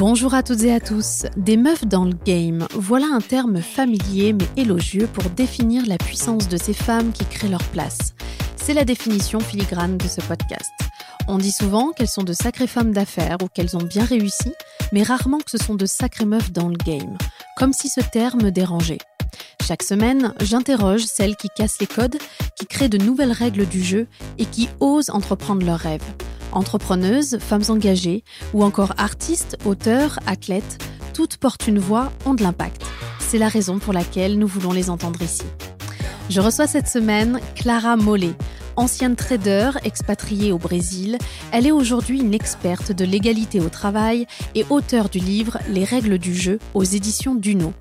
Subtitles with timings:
[0.00, 1.26] Bonjour à toutes et à tous.
[1.36, 6.48] Des meufs dans le game, voilà un terme familier mais élogieux pour définir la puissance
[6.48, 8.14] de ces femmes qui créent leur place.
[8.54, 10.70] C'est la définition filigrane de ce podcast.
[11.26, 14.52] On dit souvent qu'elles sont de sacrées femmes d'affaires ou qu'elles ont bien réussi,
[14.92, 17.18] mais rarement que ce sont de sacrées meufs dans le game,
[17.56, 18.98] comme si ce terme dérangeait.
[19.66, 22.18] Chaque semaine, j'interroge celles qui cassent les codes,
[22.54, 24.06] qui créent de nouvelles règles du jeu
[24.38, 26.06] et qui osent entreprendre leurs rêves.
[26.52, 28.24] Entrepreneuses, femmes engagées
[28.54, 30.78] ou encore artistes, auteurs, athlètes,
[31.14, 32.82] toutes portent une voix, ont de l'impact.
[33.18, 35.44] C'est la raison pour laquelle nous voulons les entendre ici.
[36.30, 38.34] Je reçois cette semaine Clara Mollet.
[38.76, 41.16] Ancienne trader expatriée au Brésil,
[41.52, 46.18] elle est aujourd'hui une experte de l'égalité au travail et auteure du livre Les règles
[46.18, 47.72] du jeu aux éditions Duno.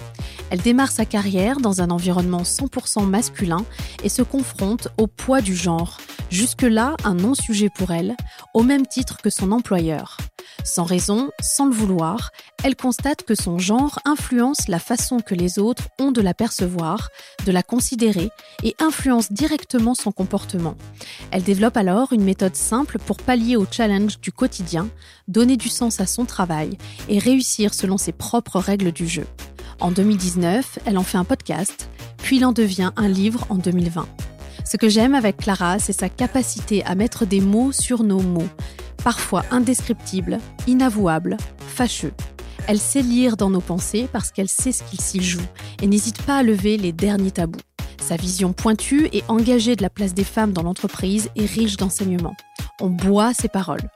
[0.49, 3.65] Elle démarre sa carrière dans un environnement 100% masculin
[4.03, 5.97] et se confronte au poids du genre,
[6.31, 8.15] jusque-là un non-sujet pour elle,
[8.53, 10.17] au même titre que son employeur.
[10.67, 12.31] Sans raison, sans le vouloir,
[12.61, 17.07] elle constate que son genre influence la façon que les autres ont de la percevoir,
[17.45, 18.31] de la considérer
[18.63, 20.75] et influence directement son comportement.
[21.31, 24.89] Elle développe alors une méthode simple pour pallier au challenge du quotidien,
[25.29, 26.77] donner du sens à son travail
[27.07, 29.25] et réussir selon ses propres règles du jeu.
[29.79, 34.05] En 2019, elle en fait un podcast, puis il en devient un livre en 2020.
[34.69, 38.49] Ce que j'aime avec Clara, c'est sa capacité à mettre des mots sur nos mots,
[39.01, 42.11] parfois indescriptibles, inavouables, fâcheux.
[42.67, 45.45] Elle sait lire dans nos pensées parce qu'elle sait ce qu'il s'y joue
[45.81, 47.61] et n'hésite pas à lever les derniers tabous.
[48.01, 52.35] Sa vision pointue et engagée de la place des femmes dans l'entreprise est riche d'enseignements.
[52.81, 53.89] On boit ses paroles.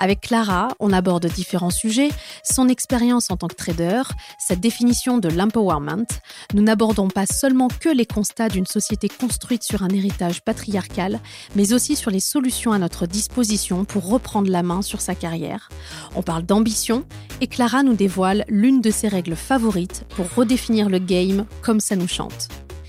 [0.00, 2.10] Avec Clara, on aborde différents sujets,
[2.44, 4.02] son expérience en tant que trader,
[4.38, 6.06] sa définition de l'empowerment.
[6.54, 11.18] Nous n'abordons pas seulement que les constats d'une société construite sur un héritage patriarcal,
[11.56, 15.68] mais aussi sur les solutions à notre disposition pour reprendre la main sur sa carrière.
[16.14, 17.04] On parle d'ambition
[17.40, 21.96] et Clara nous dévoile l'une de ses règles favorites pour redéfinir le game comme ça
[21.96, 22.48] nous chante.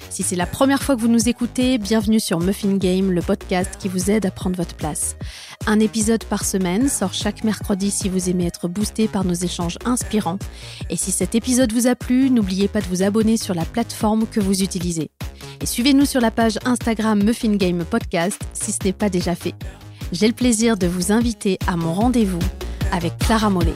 [0.10, 3.76] Si c'est la première fois que vous nous écoutez, bienvenue sur Muffin Game, le podcast
[3.78, 5.16] qui vous aide à prendre votre place.
[5.68, 9.78] Un épisode par semaine sort chaque mercredi si vous aimez être boosté par nos échanges
[9.86, 10.40] inspirants.
[10.90, 14.26] Et si cet épisode vous a plu, n'oubliez pas de vous abonner sur la plateforme
[14.26, 15.12] que vous utilisez.
[15.62, 19.54] Et suivez-nous sur la page Instagram Muffin Game Podcast si ce n'est pas déjà fait.
[20.12, 22.40] J'ai le plaisir de vous inviter à mon rendez-vous
[22.92, 23.76] avec Clara Mollet.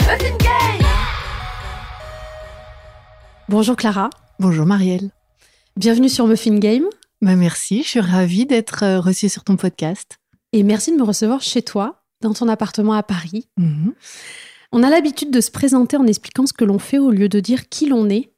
[0.00, 0.88] Muffin Game
[3.50, 4.08] Bonjour Clara.
[4.40, 5.10] Bonjour Marielle.
[5.76, 6.84] Bienvenue sur Muffin Game.
[7.20, 10.18] Bah merci, je suis ravie d'être euh, reçue sur ton podcast.
[10.52, 13.48] Et merci de me recevoir chez toi, dans ton appartement à Paris.
[13.56, 13.94] Mhm.
[14.70, 17.40] On a l'habitude de se présenter en expliquant ce que l'on fait au lieu de
[17.40, 18.32] dire qui l'on est.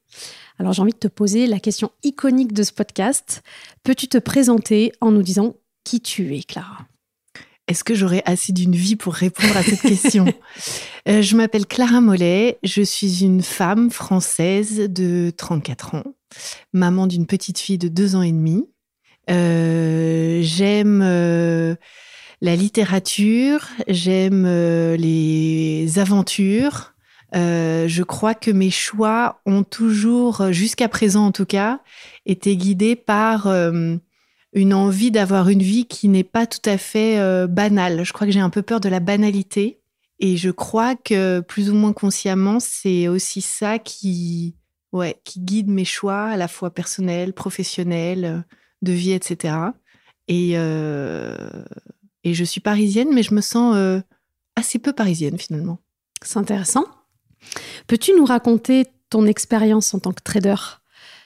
[0.59, 3.43] Alors j'ai envie de te poser la question iconique de ce podcast.
[3.83, 6.87] Peux-tu te présenter en nous disant qui tu es, Clara?
[7.69, 10.27] Est-ce que j'aurais assez d'une vie pour répondre à cette question
[11.09, 16.05] Euh, Je m'appelle Clara Mollet, je suis une femme française de 34 ans,
[16.73, 18.69] maman d'une petite fille de 2 ans et demi.
[19.31, 21.75] Euh, j'aime euh,
[22.41, 24.47] la littérature, j'aime
[24.97, 26.93] les aventures.
[27.33, 31.81] Je crois que mes choix ont toujours, jusqu'à présent en tout cas,
[32.27, 33.49] été guidés par
[34.53, 38.05] une envie d'avoir une vie qui n'est pas tout à fait euh, banale.
[38.05, 39.81] Je crois que j'ai un peu peur de la banalité.
[40.19, 44.55] Et je crois que plus ou moins consciemment, c'est aussi ça qui,
[44.93, 48.41] ouais, qui guide mes choix à la fois personnels, professionnels, euh,
[48.83, 49.55] de vie, etc.
[50.29, 51.37] Et, euh,
[52.25, 53.77] et je suis parisienne, mais je me sens
[54.57, 55.79] assez peu parisienne finalement.
[56.23, 56.87] C'est intéressant.
[57.87, 60.57] Peux-tu nous raconter ton expérience en tant que trader?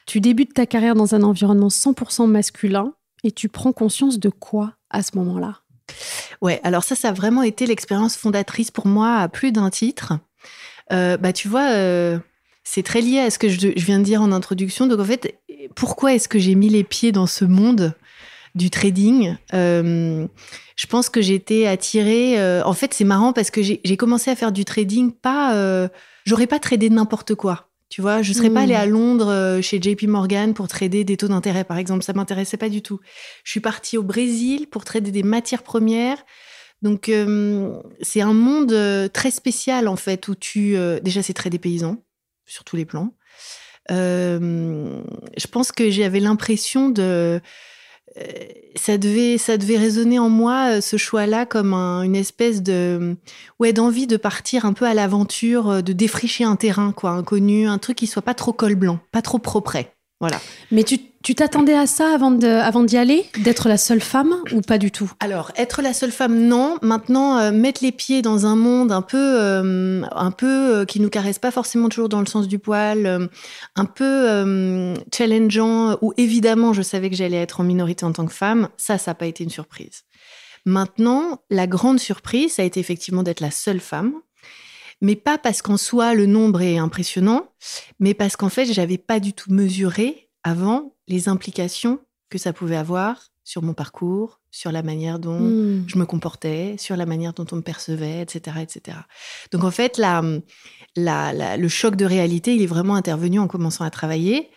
[0.07, 4.75] Tu débutes ta carrière dans un environnement 100% masculin et tu prends conscience de quoi
[4.91, 5.61] à ce moment-là?
[6.41, 10.15] Ouais, alors ça, ça a vraiment été l'expérience fondatrice pour moi à plus d'un titre.
[10.93, 12.19] Euh, bah, tu vois, euh,
[12.63, 14.87] c'est très lié à ce que je, viens de dire en introduction.
[14.87, 15.39] Donc, en fait,
[15.75, 17.95] pourquoi est-ce que j'ai mis les pieds dans ce monde
[18.55, 19.37] du trading?
[19.55, 20.27] Euh,
[20.77, 22.63] Je pense que été attirée.
[22.63, 25.89] en fait, c'est marrant parce que j'ai commencé à faire du trading pas.
[26.25, 27.69] J'aurais pas tradé n'importe quoi.
[27.95, 31.17] Tu vois, je serais pas allée à Londres euh, chez JP Morgan pour trader des
[31.17, 32.03] taux d'intérêt, par exemple.
[32.03, 32.99] Ça m'intéressait pas du tout.
[33.45, 36.19] Je suis partie au Brésil pour trader des matières premières.
[36.83, 40.77] Donc, euh, c'est un monde euh, très spécial, en fait, où tu.
[40.77, 42.03] euh, déjà, c'est très dépaysant,
[42.47, 43.15] sur tous les plans.
[43.93, 45.01] Euh,
[45.37, 47.41] je pense que j'avais l'impression de.
[48.19, 48.23] Euh,
[48.77, 53.17] ça devait, ça devait résonner en moi, euh, ce choix-là, comme un- une espèce de.
[53.61, 57.67] Ouais, d'envie de partir un peu à l'aventure, euh, de défricher un terrain, quoi, inconnu,
[57.67, 59.77] un truc qui soit pas trop col blanc, pas trop propre.
[60.21, 60.41] Voilà.
[60.71, 64.79] Mais tu t'attendais à ça avant d'y avant aller D'être la seule femme ou pas
[64.79, 65.11] du tout?
[65.21, 66.79] Alors, être la seule femme, non.
[66.83, 70.47] Maintenant, euh, mettre les pieds dans un monde un peu, euh, un peu
[70.77, 73.29] euh, qui nous caresse pas forcément toujours dans le sens du poil,
[73.75, 78.33] un peu challengeant, où évidemment, je savais que j'allais être en minorité en tant que
[78.33, 80.05] femme, ça, ça n'a pas été une surprise.
[80.65, 84.15] Maintenant, la grande surprise, ça a été effectivement d'être la seule femme
[85.01, 87.49] mais pas parce qu'en soi le nombre est impressionnant,
[87.99, 92.01] mais parce qu'en fait, j'avais pas du tout mesuré avant les implications
[92.31, 95.85] que ça pouvait avoir sur mon parcours, sur la manière dont hmm.
[95.87, 98.99] je me comportais, sur la manière dont on me percevait, etc., etc.
[99.53, 100.23] Donc en fait, la,
[100.97, 104.51] le choc de réalité, il est vraiment intervenu en commençant à travailler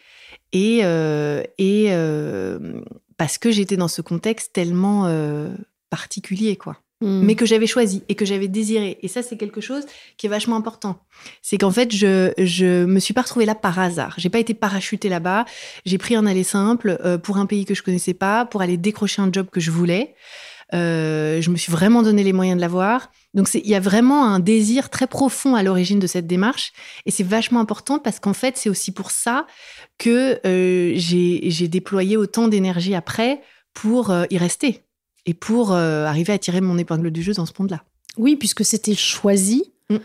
[0.53, 2.81] et, euh, et euh,
[3.17, 5.49] parce que j'étais dans ce contexte tellement euh,
[5.89, 6.77] particulier, quoi.
[6.99, 7.21] Hmm.
[7.21, 8.97] mais que j'avais choisi et que j'avais désiré.
[9.03, 9.83] Et ça, c'est quelque chose
[10.17, 10.97] qui est vachement important.
[11.43, 14.15] C'est qu'en fait, je je me suis pas retrouvée là par hasard.
[14.17, 15.45] J'ai pas été parachutée là-bas.
[15.85, 18.77] J'ai pris un aller simple euh, pour un pays que je connaissais pas, pour aller
[18.77, 20.15] décrocher un job que je voulais.
[20.73, 23.11] Euh, je me suis vraiment donné les moyens de l'avoir.
[23.35, 26.73] Donc il y a vraiment un désir très profond à l'origine de cette démarche,
[27.05, 29.45] et c'est vachement important parce qu'en fait c'est aussi pour ça
[29.99, 33.39] que euh, j'ai déployé autant d'énergie après
[33.73, 34.86] pour y rester
[35.27, 37.83] et pour euh, arriver à tirer mon épingle du jeu dans ce monde-là.
[38.17, 39.71] Oui, puisque c'était choisi.
[39.91, 39.97] Mm.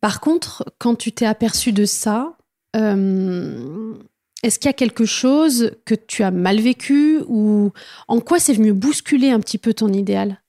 [0.00, 2.36] Par contre, quand tu t'es aperçu de ça,
[2.76, 3.94] euh,
[4.42, 7.72] est-ce qu'il y a quelque chose que tu as mal vécu ou
[8.06, 10.40] en quoi c'est venu bousculer un petit peu ton idéal?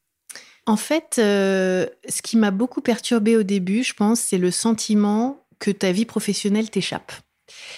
[0.68, 5.44] En fait, euh, ce qui m'a beaucoup perturbé au début, je pense, c'est le sentiment
[5.58, 7.12] que ta vie professionnelle t'échappe.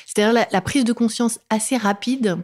[0.06, 2.38] C'est-à-dire la, prise de conscience assez rapide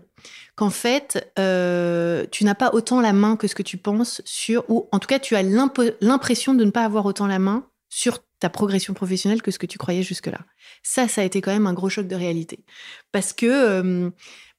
[0.56, 4.64] qu'en fait, euh, tu n'as pas autant la main que ce que tu penses sur,
[4.70, 5.44] ou en tout cas, tu as
[6.02, 9.66] l'impression de ne pas avoir autant la main sur ta progression professionnelle que ce que
[9.66, 10.40] tu croyais jusque-là.
[10.84, 12.60] Ça, ça a été quand même un gros choc de réalité.
[13.12, 14.10] Parce que, euh,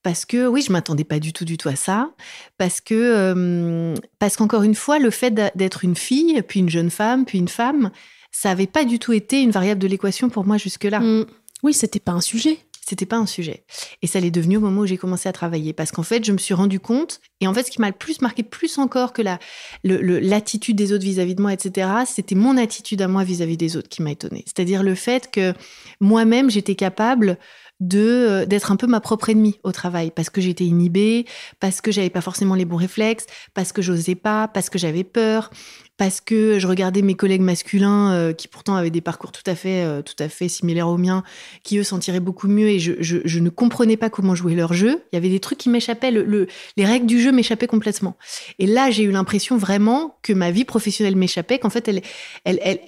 [0.03, 2.11] parce que oui, je m'attendais pas du tout, du tout à ça.
[2.57, 6.91] Parce que, euh, parce qu'encore une fois, le fait d'être une fille, puis une jeune
[6.91, 7.91] femme, puis une femme,
[8.31, 11.01] ça n'avait pas du tout été une variable de l'équation pour moi jusque-là.
[11.01, 11.27] Mmh.
[11.63, 13.65] Oui, c'était pas un sujet c'était pas un sujet.
[14.01, 15.75] Et ça l'est devenu au moment où j'ai commencé à travailler.
[15.75, 17.95] Parce qu'en fait, je me suis rendu compte, et en fait, ce qui m'a le
[17.95, 19.39] plus marqué, plus encore que la,
[19.85, 23.89] l'attitude des autres vis-à-vis de moi, etc., c'était mon attitude à moi vis-à-vis des autres
[23.89, 24.45] qui m'a étonnée.
[24.47, 25.53] C'est-à-dire le fait que
[26.01, 27.39] moi-même, j'étais capable
[27.81, 31.27] de euh, d'être un peu ma propre ennemie au travail parce que j'étais inhibée,
[31.61, 35.05] parce que j'avais pas forcément les bons réflexes, parce que j'osais pas, parce que j'avais
[35.05, 35.51] peur,
[35.99, 39.57] parce que je regardais mes collègues masculins euh, qui pourtant avaient des parcours tout à
[39.57, 41.25] fait, euh, tout à fait similaires aux miens,
[41.65, 44.55] qui eux s'en tiraient beaucoup mieux et je, je, je, ne comprenais pas comment jouer
[44.55, 45.03] leur jeu.
[45.13, 46.47] Il y avait des trucs qui m'échappaient, le,
[46.77, 48.17] les règles du jeu m'échappaient complètement.
[48.61, 52.03] Et là, j'ai eu l'impression vraiment que ma vie professionnelle m'échappait, qu'en fait, elle,
[52.45, 52.79] elle, elle,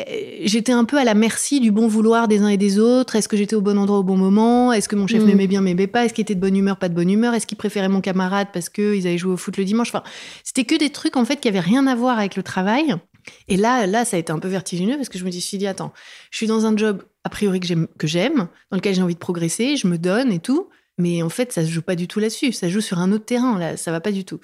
[0.45, 3.17] j'étais un peu à la merci du bon vouloir des uns et des autres.
[3.17, 4.73] Est-ce que j'étais au bon endroit au bon moment?
[4.73, 5.27] Est-ce que mon chef mm.
[5.27, 6.05] m'aimait bien, m'aimait pas?
[6.05, 7.35] Est-ce qu'il était de bonne humeur, pas de bonne humeur?
[7.35, 9.89] Est-ce qu'il préférait mon camarade parce qu'ils avaient joué au foot le dimanche?
[9.89, 10.05] Enfin,
[10.45, 12.95] c'était que des trucs en fait qui avaient rien à voir avec le travail.
[13.49, 15.67] Et là, là, ça a été un peu vertigineux parce que je me suis dit,
[15.67, 15.93] attends,
[16.31, 19.77] je suis dans un job a priori que j'aime, dans lequel j'ai envie de progresser,
[19.77, 20.69] je me donne et tout,
[20.99, 22.53] mais en fait, ça se joue pas du tout là-dessus.
[22.53, 24.41] Ça joue sur un autre terrain, là, ça va pas du tout.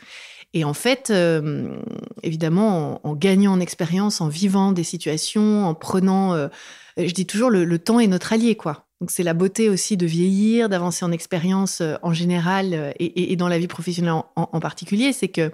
[0.52, 1.76] Et en fait, euh,
[2.22, 6.48] évidemment, en, gagnant en expérience, en vivant des situations, en prenant, euh,
[6.96, 8.85] je dis toujours, le, temps est notre allié, quoi.
[9.00, 13.36] Donc c'est la beauté aussi de vieillir, d'avancer en expérience euh, en général euh, et,
[13.36, 15.52] dans la vie professionnelle en, particulier, c'est que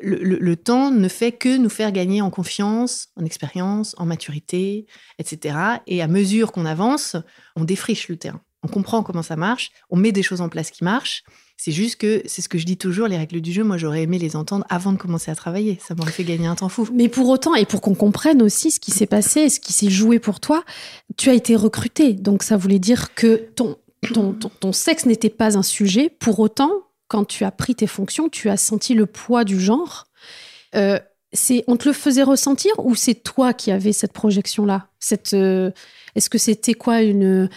[0.00, 4.86] le, temps ne fait que nous faire gagner en confiance, en expérience, en maturité,
[5.18, 5.56] etc.
[5.88, 7.16] Et à mesure qu'on avance,
[7.56, 8.40] on défriche le terrain.
[8.62, 11.24] On comprend comment ça marche, on met des choses en place qui marchent,
[11.56, 14.02] c'est juste que, c'est ce que je dis toujours, les règles du jeu, moi j'aurais
[14.02, 15.78] aimé les entendre avant de commencer à travailler.
[15.86, 16.88] Ça m'aurait fait gagner un temps fou.
[16.92, 19.90] Mais pour autant, et pour qu'on comprenne aussi ce qui s'est passé, ce qui s'est
[19.90, 20.64] joué pour toi,
[21.16, 22.12] tu as été recruté.
[22.12, 23.76] Donc ça voulait dire que ton,
[24.60, 26.10] ton, sexe n'était pas un sujet.
[26.10, 26.72] Pour autant,
[27.08, 30.06] quand tu as pris tes fonctions, tu as senti le poids du genre.
[30.74, 30.98] Euh,
[31.32, 34.88] c'est, on te le faisait ressentir ou c'est toi qui avais cette projection-là?
[35.00, 35.70] Cette, euh,
[36.14, 37.48] Est-ce que c'était quoi une...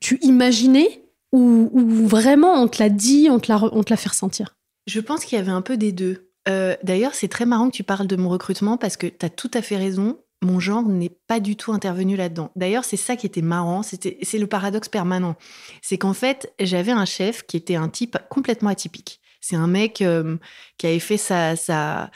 [0.00, 1.03] Tu imaginais
[1.34, 5.40] ou, vraiment on te l'a dit, on te l'a, fait ressentir Je pense qu'il y
[5.40, 6.30] avait un peu des deux.
[6.48, 9.30] Euh, d'ailleurs, c'est très marrant que tu parles de mon recrutement parce que tu as
[9.30, 10.18] tout à fait raison.
[10.42, 12.50] Mon genre n'est pas du tout intervenu là-dedans.
[12.54, 13.82] D'ailleurs, c'est ça qui était marrant.
[13.82, 15.36] C'était, c'est le paradoxe permanent.
[15.80, 19.20] C'est qu'en fait, j'avais un chef qui était un type complètement atypique.
[19.40, 20.36] C'est un mec euh,
[20.78, 22.10] qui avait fait sa, sa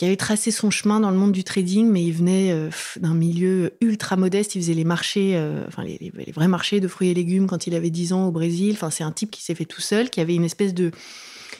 [0.00, 3.12] qui avait tracé son chemin dans le monde du trading, mais il venait euh, d'un
[3.12, 4.54] milieu ultra modeste.
[4.54, 7.74] Il faisait les marchés, euh, enfin les, vrais marchés de fruits et légumes quand il
[7.74, 8.72] avait 10 ans au Brésil.
[8.72, 10.90] Enfin, c'est un type qui s'est fait tout seul, qui avait une espèce de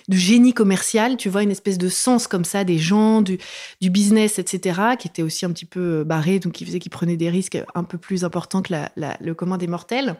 [0.08, 3.38] de génie commercial, tu vois, une espèce de sens comme ça des gens, du,
[3.80, 7.16] du business, etc., qui était aussi un petit peu barré, donc qui faisait qu'il prenait
[7.16, 10.16] des risques un peu plus importants que le commun des mortels.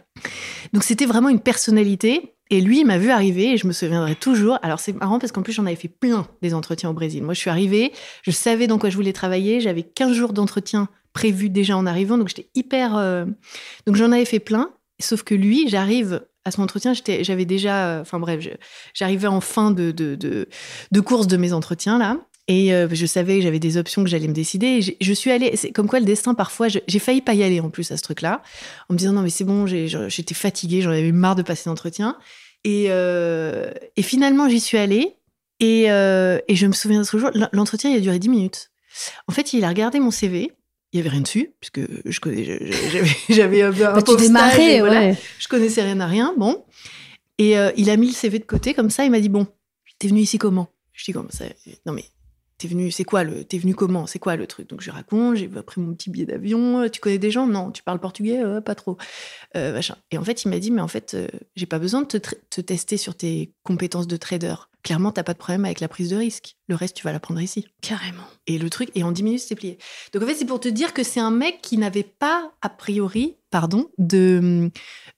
[0.73, 2.35] Donc c'était vraiment une personnalité.
[2.53, 4.59] Et lui, il m'a vu arriver et je me souviendrai toujours.
[4.63, 7.23] Alors c'est marrant parce qu'en plus j'en avais fait plein des entretiens au Brésil.
[7.23, 10.89] Moi je suis arrivée, je savais dans quoi je voulais travailler, j'avais 15 jours d'entretien
[11.13, 12.97] prévus déjà en arrivant, donc j'étais hyper...
[12.97, 13.25] Euh,
[13.87, 17.89] donc j'en avais fait plein, sauf que lui, j'arrive à son entretien, j'avais déjà...
[17.89, 18.47] Euh, enfin bref,
[18.95, 22.17] j'arrivais en fin de, de, de, course de mes entretiens là.
[22.49, 24.81] Et euh, je savais que j'avais des options que j'allais me décider.
[25.01, 27.71] je, suis allée, c'est comme quoi le destin, parfois, j'ai failli pas y aller en
[27.71, 28.43] plus à ce truc-là,
[28.89, 32.17] en me disant non, mais c'est bon, j'étais fatiguée, j'en avais marre de passer l'entretien.
[32.65, 35.15] Et, euh, et finalement, j'y suis allée.
[35.61, 38.71] Et, et, je me souviens de ce jour, l'entretien, il a duré 10 minutes.
[39.29, 40.51] En fait, il a regardé mon CV.
[40.93, 42.45] Il n'y avait rien dessus, puisque je connais,
[43.29, 46.35] j'avais un peu un bah, tu démarrais, voilà, Je connaissais rien à rien.
[46.37, 46.65] Bon.
[47.39, 49.05] Et il a mis le CV de côté, comme ça.
[49.05, 49.47] Il m'a dit Bon,
[49.99, 50.69] t'es venu ici comment?
[50.93, 51.45] Je dis Comment ça?
[51.87, 52.05] Non, mais
[52.61, 54.69] t'es venu, c'est quoi le, t'es venu comment, c'est quoi le truc?
[54.69, 56.83] Donc je raconte, j'ai pris mon petit billet d'avion.
[56.83, 57.47] Euh, tu connais des gens?
[57.47, 57.71] Non.
[57.71, 58.99] Tu parles portugais euh, Pas trop.
[59.57, 59.97] Euh, machin.
[60.11, 61.17] Et en fait, il m'a dit, mais en fait,
[61.57, 64.55] j'ai pas besoin de te, tester sur tes compétences de trader.
[64.83, 66.57] Clairement, t'as pas de problème avec la prise de risque.
[66.69, 67.67] Le reste, tu vas l'apprendre ici.
[67.83, 68.23] Carrément.
[68.47, 69.79] Et le truc, et en 10 minutes, c'est plié.
[70.13, 72.69] Donc en fait, c'est pour te dire que c'est un mec qui n'avait pas a
[72.69, 74.71] priori, pardon, de,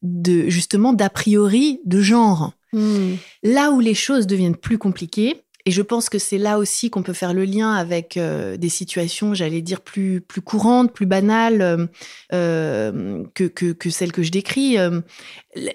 [0.02, 2.52] de justement d'a priori de genre.
[2.72, 3.14] Hmm.
[3.42, 7.02] Là où les choses deviennent plus compliquées, et je pense que c'est là aussi qu'on
[7.02, 11.62] peut faire le lien avec euh, des situations, j'allais dire, plus, plus courantes, plus banales
[11.62, 11.86] euh,
[12.32, 14.76] euh, que, que, celles que je décris.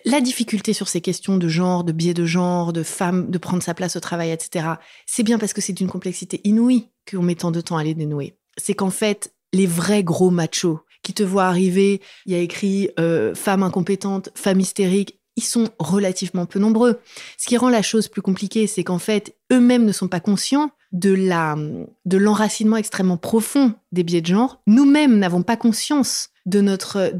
[0.05, 3.63] la difficulté sur ces questions de genre, de biais de genre, de femme, de prendre
[3.63, 4.67] sa place au travail, etc.,
[5.05, 7.93] c'est bien parce que c'est d'une complexité inouïe qu'on met tant de temps à les
[7.93, 8.37] dénouer.
[8.57, 12.89] C'est qu'en fait, les vrais gros machos qui te voient arriver, il y a écrit
[13.35, 16.99] femme incompétente, femme hystérique, ils sont relativement peu nombreux.
[17.37, 20.71] Ce qui rend la chose plus compliquée, c'est qu'en fait, eux-mêmes ne sont pas conscients
[20.91, 21.55] de la
[22.05, 24.61] de l'enracinement extrêmement profond des biais de genre.
[24.67, 27.13] Nous-mêmes n'avons pas conscience de notre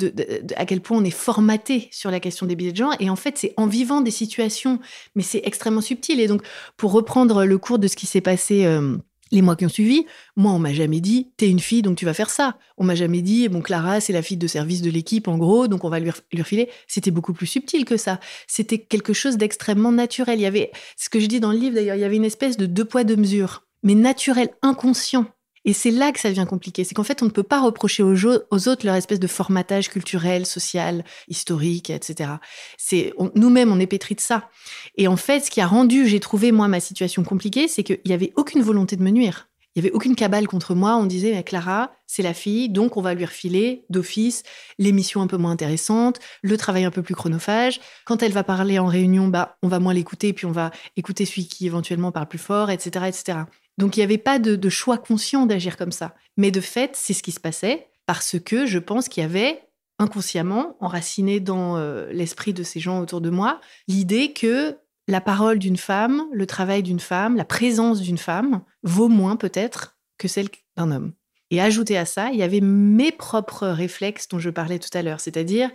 [0.55, 2.95] à quel point on est formaté sur la question des biais de genre.
[2.99, 4.79] Et en fait, c'est en vivant des situations,
[5.15, 6.19] mais c'est extrêmement subtil.
[6.19, 6.41] Et donc,
[6.75, 8.65] pour reprendre le cours de ce qui s'est passé.
[8.65, 8.97] Euh,
[9.31, 10.05] les mois qui ont suivi,
[10.35, 12.57] moi, on m'a jamais dit, t'es une fille, donc tu vas faire ça.
[12.77, 15.67] On m'a jamais dit, bon, Clara, c'est la fille de service de l'équipe, en gros,
[15.67, 16.69] donc on va lui, lui refiler.
[16.87, 18.19] C'était beaucoup plus subtil que ça.
[18.47, 20.39] C'était quelque chose d'extrêmement naturel.
[20.39, 22.25] Il y avait, ce que je dis dans le livre d'ailleurs, il y avait une
[22.25, 25.25] espèce de deux poids, deux mesures, mais naturel, inconscient.
[25.67, 26.85] Et c'est là que ça devient compliqué.
[26.85, 30.45] C'est qu'en fait, on ne peut pas reprocher aux, autres leur espèce de formatage culturel,
[30.45, 32.31] social, historique, etc.
[32.77, 34.49] C'est nous-mêmes, on est pétri de ça.
[34.95, 37.99] Et en fait, ce qui a rendu, j'ai trouvé moi ma situation compliquée, c'est qu'il
[38.05, 39.49] n'y avait aucune volonté de me nuire.
[39.75, 40.95] Il n'y avait aucune cabale contre moi.
[40.95, 44.43] On disait, mais Clara, c'est la fille, donc on va lui refiler d'office
[44.79, 47.81] l'émission un peu moins intéressante, le travail un peu plus chronophage.
[48.05, 51.25] Quand elle va parler en réunion, bah, on va moins l'écouter, puis on va écouter
[51.25, 53.39] celui qui éventuellement parle plus fort, etc., etc.
[53.77, 56.15] Donc il n'y avait pas de, choix conscient d'agir comme ça.
[56.35, 59.61] Mais de fait, c'est ce qui se passait parce que je pense qu'il y avait
[59.99, 65.57] inconsciemment, enraciné dans euh, l'esprit de ces gens autour de moi, l'idée que la parole
[65.57, 70.49] d'une femme, le travail d'une femme, la présence d'une femme vaut moins peut-être que celle
[70.75, 71.13] d'un homme.
[71.49, 75.01] Et ajouté à ça, il y avait mes propres réflexes dont je parlais tout à
[75.01, 75.71] l'heure, c'est-à-dire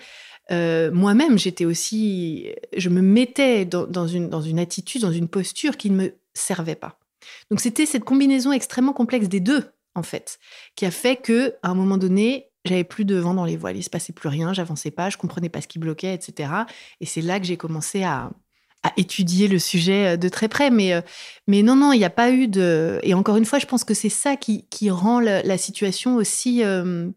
[0.51, 5.77] euh, moi-même, j'étais aussi, je me mettais dans, une, dans une attitude, dans une posture
[5.77, 6.99] qui ne me servait pas.
[7.51, 10.39] Donc c'était cette combinaison extrêmement complexe des deux, en fait,
[10.77, 13.77] qui a fait que à un moment donné, j'avais plus de vent dans les voiles,
[13.77, 16.53] il se passait plus rien, j'avançais pas, je comprenais pas ce qui bloquait, etc.
[17.01, 18.31] Et c'est là que j'ai commencé à,
[18.97, 20.69] étudier le sujet euh, de très près.
[20.69, 21.03] Mais, euh,
[21.47, 22.99] mais non, non, il n'y a pas eu de.
[23.05, 26.65] Et encore une fois, je pense que c'est ça qui, rend la, situation aussi.
[26.65, 27.09] Euh,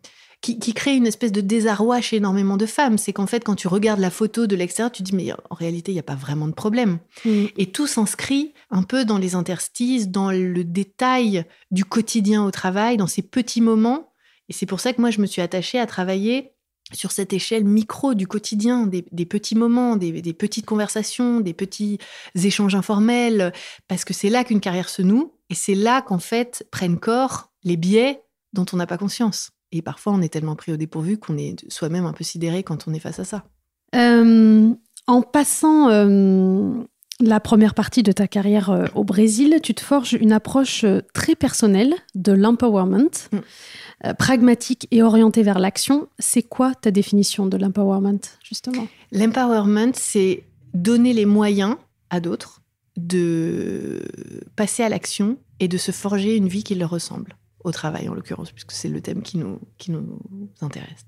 [0.53, 2.97] qui, crée une espèce de désarroi chez énormément de femmes.
[2.97, 5.55] C'est qu'en fait, quand tu regardes la photo de l'extérieur, tu te dis, mais en
[5.55, 6.99] réalité, il n'y a pas vraiment de problème.
[7.25, 7.45] Mm.
[7.57, 12.97] Et tout s'inscrit un peu dans les interstices, dans le détail du quotidien au travail,
[12.97, 14.13] dans ces petits moments.
[14.49, 16.51] Et c'est pour ça que moi, je me suis attachée à travailler
[16.93, 21.97] sur cette échelle micro du quotidien, des, petits moments, des, des, petites conversations, des petits
[22.35, 23.53] échanges informels,
[23.87, 27.51] parce que c'est là qu'une carrière se noue, et c'est là qu'en fait prennent corps
[27.63, 28.21] les biais
[28.53, 29.54] dont on n'a pas conscience.
[29.71, 32.87] Et parfois, on est tellement pris au dépourvu qu'on est soi-même un peu sidéré quand
[32.87, 33.45] on est face à ça.
[33.95, 34.73] Euh,
[35.07, 36.73] en passant euh,
[37.19, 41.35] la première partie de ta carrière euh, au Brésil, tu te forges une approche très
[41.35, 44.13] personnelle de l'empowerment, mm.
[44.17, 46.07] pragmatique et orientée vers l'action.
[46.19, 48.87] C'est quoi ta définition de l'empowerment, justement?
[49.11, 50.43] L'empowerment, c'est
[50.73, 51.75] donner les moyens
[52.09, 52.61] à d'autres
[52.97, 54.01] de
[54.55, 58.13] passer à l'action et de se forger une vie qui leur ressemble au travail en
[58.13, 60.19] l'occurrence, puisque c'est le thème qui nous, qui nous
[60.61, 61.05] intéresse.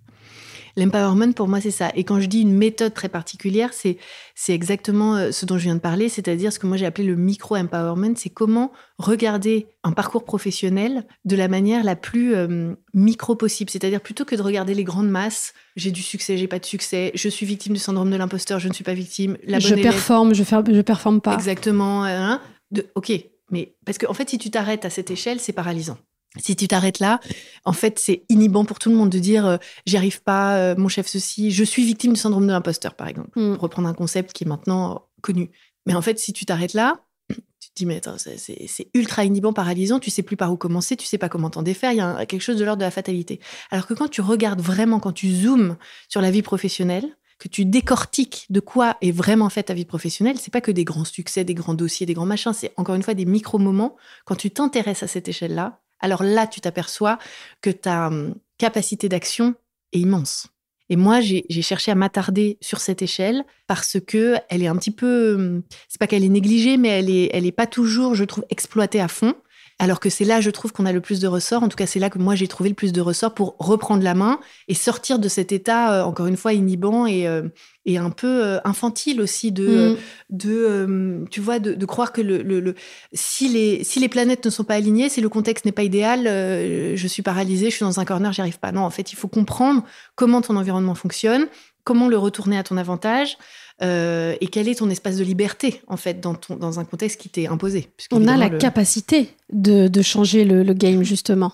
[0.75, 1.91] L'empowerment, pour moi, c'est ça.
[1.95, 3.97] Et quand je dis une méthode très particulière, c'est,
[4.35, 7.07] c'est exactement euh, ce dont je viens de parler, c'est-à-dire ce que moi j'ai appelé
[7.07, 8.15] le micro-empowerment.
[8.15, 13.71] C'est comment regarder un parcours professionnel de la manière la plus euh, micro possible.
[13.71, 17.11] C'est-à-dire plutôt que de regarder les grandes masses, j'ai du succès, j'ai pas de succès,
[17.15, 19.35] je suis victime du syndrome de l'imposteur, je ne suis pas victime.
[19.45, 21.33] La je performe, je, ne je performe pas.
[21.33, 22.03] Exactement.
[22.03, 22.39] Hein.
[22.69, 23.13] de, ok,
[23.49, 25.97] mais parce qu'en en fait, si tu t'arrêtes à cette échelle, c'est paralysant.
[26.35, 27.19] Si tu t'arrêtes là,
[27.65, 30.75] en fait, c'est inhibant pour tout le monde de dire euh, j'y arrive pas, euh,
[30.77, 33.53] mon chef ceci, je suis victime du syndrome de l'imposteur, par exemple, mm.
[33.53, 35.49] pour reprendre un concept qui est maintenant connu.
[35.85, 39.53] Mais en fait, si tu t'arrêtes là, tu te dis mais attends, c'est ultra inhibant,
[39.53, 42.01] paralysant, tu sais plus par où commencer, tu sais pas comment t'en défaire, il y
[42.01, 43.39] a quelque chose de l'ordre de la fatalité.
[43.71, 45.77] Alors que quand tu regardes vraiment, quand tu zoomes
[46.09, 50.37] sur la vie professionnelle, que tu décortiques de quoi est vraiment faite ta vie professionnelle,
[50.39, 53.03] c'est pas que des grands succès, des grands dossiers, des grands machins, c'est encore une
[53.03, 53.95] fois des micro-moments.
[54.25, 57.17] Quand tu t'intéresses à cette échelle-là, alors là, tu t'aperçois
[57.61, 59.55] que ta hum, capacité d'action
[59.93, 60.47] est immense.
[60.89, 64.91] Et moi, j'ai cherché à m'attarder sur cette échelle parce que elle est un petit
[64.91, 68.23] peu, hum, c'est pas qu'elle est négligée, mais elle est, elle est pas toujours, je
[68.23, 69.35] trouve, exploitée à fond.
[69.79, 71.61] Alors que c'est là, je trouve qu'on a le plus de ressorts.
[71.61, 74.03] En tout cas, c'est là que moi, j'ai trouvé le plus de ressorts pour reprendre
[74.03, 77.43] la main et sortir de cet état, euh, encore une fois, inhibant et, euh,
[77.85, 79.97] et un peu euh, infantile aussi de, mm.
[80.31, 82.73] de tu vois, de, croire que le, le,
[83.13, 86.23] si, les, si les planètes ne sont pas alignées, si le contexte n'est pas idéal,
[86.25, 88.71] je suis paralysée, je suis dans un corner, j'y arrive pas.
[88.71, 89.83] Non, en fait, il faut comprendre
[90.15, 91.47] comment ton environnement fonctionne,
[91.83, 93.37] comment le retourner à ton avantage.
[93.83, 97.21] Euh, et quel est ton espace de liberté, en fait, dans, ton, dans un contexte
[97.21, 97.89] qui t'est imposé?
[98.11, 101.53] On a la capacité de, de changer le, game, justement.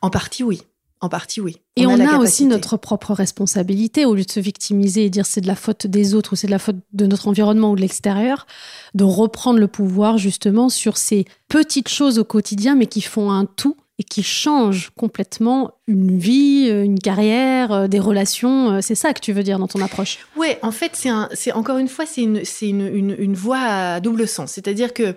[0.00, 0.62] En partie, oui.
[1.00, 1.58] En partie, oui.
[1.76, 5.42] et on a, aussi notre propre responsabilité, au lieu de se victimiser et dire c'est
[5.42, 7.82] de la faute des autres ou c'est de la faute de notre environnement ou de
[7.82, 8.46] l'extérieur,
[8.94, 13.44] de reprendre le pouvoir justement sur ces petites choses au quotidien, mais qui font un
[13.44, 18.72] tout et qui change complètement une vie, euh, une carrière, euh, des relations.
[18.72, 20.18] Euh, c'est ça que tu veux dire dans ton approche?
[20.36, 21.00] Oui, en fait,
[21.32, 24.52] c'est encore une fois, c'est une, une, une, voie à double sens.
[24.52, 25.14] C'est-à-dire que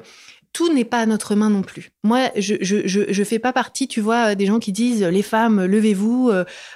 [0.53, 1.91] tout n'est pas à notre main non plus.
[2.03, 5.65] Moi, je, je, je, fais pas partie, tu vois, des gens qui disent les femmes,
[5.65, 6.31] levez-vous,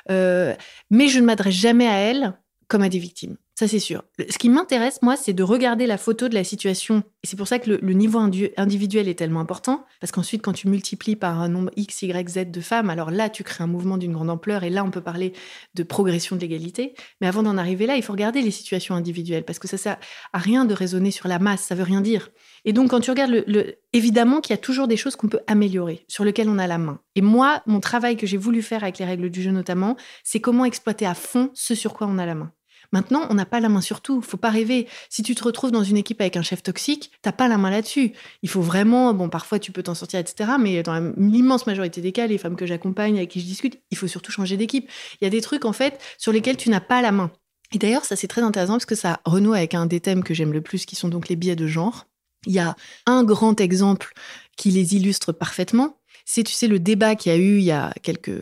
[0.10, 2.34] mais je ne m'adresse jamais à elles
[2.68, 3.38] comme à des victimes.
[3.62, 4.02] Ça, c'est sûr.
[4.18, 7.04] Ce qui m'intéresse, moi, c'est de regarder la photo de la situation.
[7.24, 8.18] Et c'est pour ça que le, niveau
[8.58, 9.86] individuel est tellement important.
[10.00, 13.30] Parce qu'ensuite, quand tu multiplies par un nombre X, Y, Z de femmes, alors là,
[13.30, 14.64] tu crées un mouvement d'une grande ampleur.
[14.64, 15.34] Et là, on peut parler
[15.76, 16.96] de progression de l'égalité.
[17.22, 19.44] Mais avant d'en arriver là, il faut regarder les situations individuelles.
[19.44, 19.98] Parce que ça sert
[20.34, 21.62] à rien de raisonner sur la masse.
[21.62, 22.32] Ça veut rien dire.
[22.66, 23.46] Et donc, quand tu regardes
[23.94, 26.80] évidemment qu'il y a toujours des choses qu'on peut améliorer, sur lesquelles on a la
[26.80, 27.00] main.
[27.14, 30.40] Et moi, mon travail que j'ai voulu faire avec les règles du jeu notamment, c'est
[30.40, 32.52] comment exploiter à fond ce sur quoi on a la main.
[32.92, 34.22] Maintenant, on n'a pas la main sur tout.
[34.22, 34.88] Faut pas rêver.
[35.10, 37.70] Si tu te retrouves dans une équipe avec un chef toxique, t'as pas la main
[37.70, 38.14] là-dessus.
[38.42, 40.52] Il faut vraiment, bon, parfois tu peux t'en sortir, etc.
[40.60, 43.98] Mais dans l'immense majorité des cas, les femmes que j'accompagne, avec qui je discute, il
[43.98, 44.90] faut surtout changer d'équipe.
[45.22, 47.32] Il y a des trucs, en fait, sur lesquels tu n'as pas la main.
[47.74, 50.34] Et d'ailleurs, ça c'est très intéressant parce que ça renoue avec un des thèmes que
[50.34, 52.06] j'aime le plus, qui sont donc les biais de genre.
[52.46, 52.76] Il y a
[53.06, 54.14] un grand exemple
[54.58, 57.72] qui les illustre parfaitement, c'est, tu sais, le débat qu'il y a eu il y
[57.72, 58.42] a quelques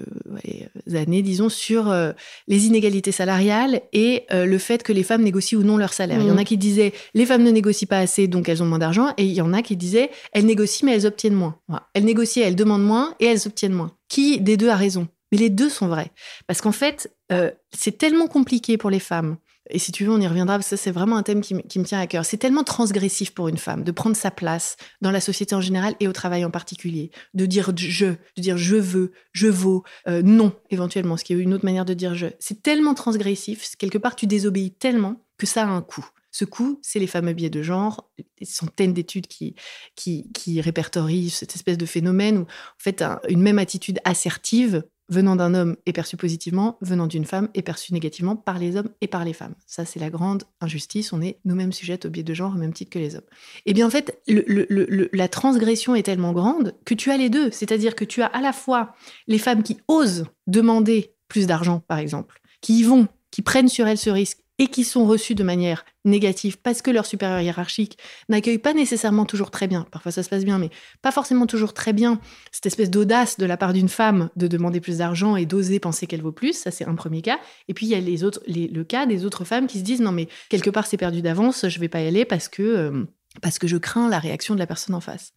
[0.94, 2.12] années, disons, sur euh,
[2.48, 6.20] les inégalités salariales et euh, le fait que les femmes négocient ou non leur salaire.
[6.22, 6.46] Il y en a mmh.
[6.46, 9.34] qui disaient les femmes ne négocient pas assez, donc elles ont moins d'argent, et il
[9.34, 11.60] y en a qui disaient elles négocient mais elles obtiennent moins.
[11.94, 13.96] Elles négocient, elles demandent moins et elles obtiennent moins.
[14.08, 15.08] Qui des deux a raison?
[15.32, 16.12] Mais les deux sont vrais.
[16.48, 19.38] Parce qu'en fait, euh, c'est tellement compliqué pour les femmes
[19.70, 21.84] et si tu veux, on y reviendra, parce que c'est vraiment un thème qui, me
[21.84, 22.26] tient à cœur.
[22.26, 25.96] C'est tellement transgressif pour une femme de prendre sa place dans la société en général
[26.00, 30.22] et au travail en particulier, de dire je, de dire je veux, je vaux, euh,
[30.24, 32.28] non, éventuellement, ce qui est une autre manière de dire je.
[32.40, 36.08] C'est tellement transgressif, quelque part, tu désobéis tellement que ça a un coût.
[36.32, 39.56] Ce coût, c'est les fameux biais de genre, des centaines d'études qui,
[39.96, 45.54] qui, répertorient cette espèce de phénomène où, en fait, une même attitude assertive venant d'un
[45.54, 49.26] homme est perçu positivement, venant d'une femme est perçu négativement par les hommes et par
[49.26, 49.56] les femmes.
[49.66, 51.12] Ça, c'est la grande injustice.
[51.14, 53.24] On est nous-mêmes sujettes au biais de genre au même titre que les hommes.
[53.66, 57.52] Et eh bien, en fait, la transgression est tellement grande que tu as les deux.
[57.52, 58.94] C'est-à-dire que tu as à la fois
[59.28, 63.88] les femmes qui osent demander plus d'argent, par exemple, qui y vont, qui prennent sur
[63.88, 67.98] elles ce risque et qui sont reçus de manière négative parce que leur supérieur hiérarchique
[68.28, 70.70] n'accueille pas nécessairement toujours très bien, parfois ça se passe bien, mais
[71.02, 72.20] pas forcément toujours très bien,
[72.52, 76.06] cette espèce d'audace de la part d'une femme de demander plus d'argent et d'oser penser
[76.08, 77.40] qu'elle vaut plus, ça c'est un premier cas.
[77.68, 80.02] Et puis il y a les autres, le cas des autres femmes qui se disent
[80.02, 82.64] non mais quelque part c'est perdu d'avance, je vais pas y aller parce que...
[82.64, 83.06] Euh,
[83.44, 85.34] parce que je crains la réaction de la personne en face.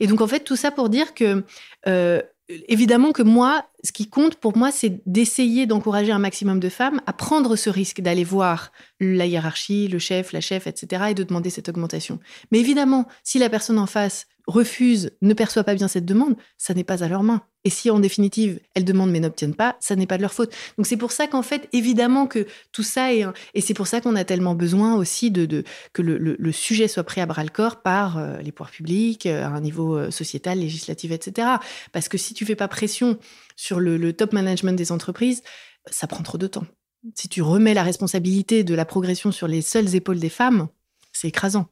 [0.00, 1.44] Et donc en fait tout ça pour dire que
[1.86, 6.68] euh, évidemment que moi, ce qui compte pour moi, c'est d'essayer d'encourager un maximum de
[6.68, 11.14] femmes à prendre ce risque d'aller voir la hiérarchie, le chef, la chef, etc., et
[11.14, 12.18] de demander cette augmentation.
[12.50, 16.74] Mais évidemment, si la personne en face refuse, ne perçoit pas bien cette demande, ça
[16.74, 17.42] n'est pas à leur main.
[17.64, 20.54] Et si en définitive, elles demandent mais n'obtiennent pas, ça n'est pas de leur faute.
[20.78, 23.24] Donc c'est pour ça qu'en fait, évidemment que tout ça est...
[23.54, 27.20] Et c'est pour ça qu'on a tellement besoin aussi de, que le, sujet soit pris
[27.20, 30.60] à bras le corps par euh, les pouvoirs publics, euh, à un niveau euh, sociétal,
[30.60, 31.48] législatif, etc.
[31.92, 33.18] Parce que si tu fais pas pression
[33.56, 35.42] sur le top management des entreprises,
[35.90, 36.66] ça prend trop de temps.
[37.14, 40.68] Si tu remets la responsabilité de la progression sur les seules épaules des femmes,
[41.12, 41.66] c'est écrasant.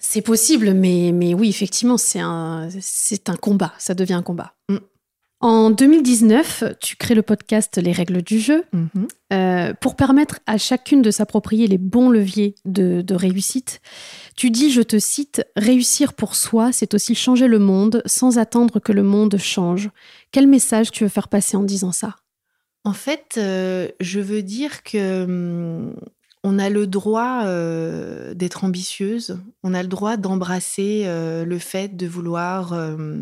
[0.00, 4.54] C'est possible, mais, mais oui, effectivement, c'est un, c'est un combat, ça devient un combat.
[4.68, 4.78] Mm.
[5.42, 9.08] En 2019, tu crées le podcast Les règles du jeu mm-hmm.
[9.32, 13.80] euh, pour permettre à chacune de s'approprier les bons leviers de, de, réussite.
[14.36, 18.80] Tu dis, je te cite, Réussir pour soi, c'est aussi changer le monde sans attendre
[18.80, 19.90] que le monde change.
[20.30, 22.16] Quel message tu veux faire passer en disant ça?
[22.84, 25.94] En fait, euh, je veux dire que hum,
[26.42, 31.96] on a le droit euh, d'être ambitieuse, on a le droit d'embrasser euh, le fait
[31.96, 33.18] de vouloir euh,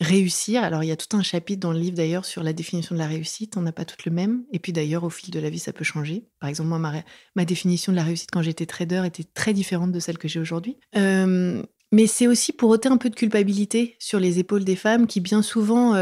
[0.00, 0.62] réussir.
[0.62, 2.98] Alors il y a tout un chapitre dans le livre d'ailleurs sur la définition de
[2.98, 4.44] la réussite, on n'a pas toutes le même.
[4.52, 6.24] Et puis d'ailleurs au fil de la vie ça peut changer.
[6.40, 6.78] Par exemple moi
[7.34, 10.40] ma, définition de la réussite quand j'étais trader était très différente de celle que j'ai
[10.40, 10.78] aujourd'hui.
[10.94, 15.20] mais c'est aussi pour ôter un peu de culpabilité sur les épaules des femmes qui
[15.20, 15.94] bien souvent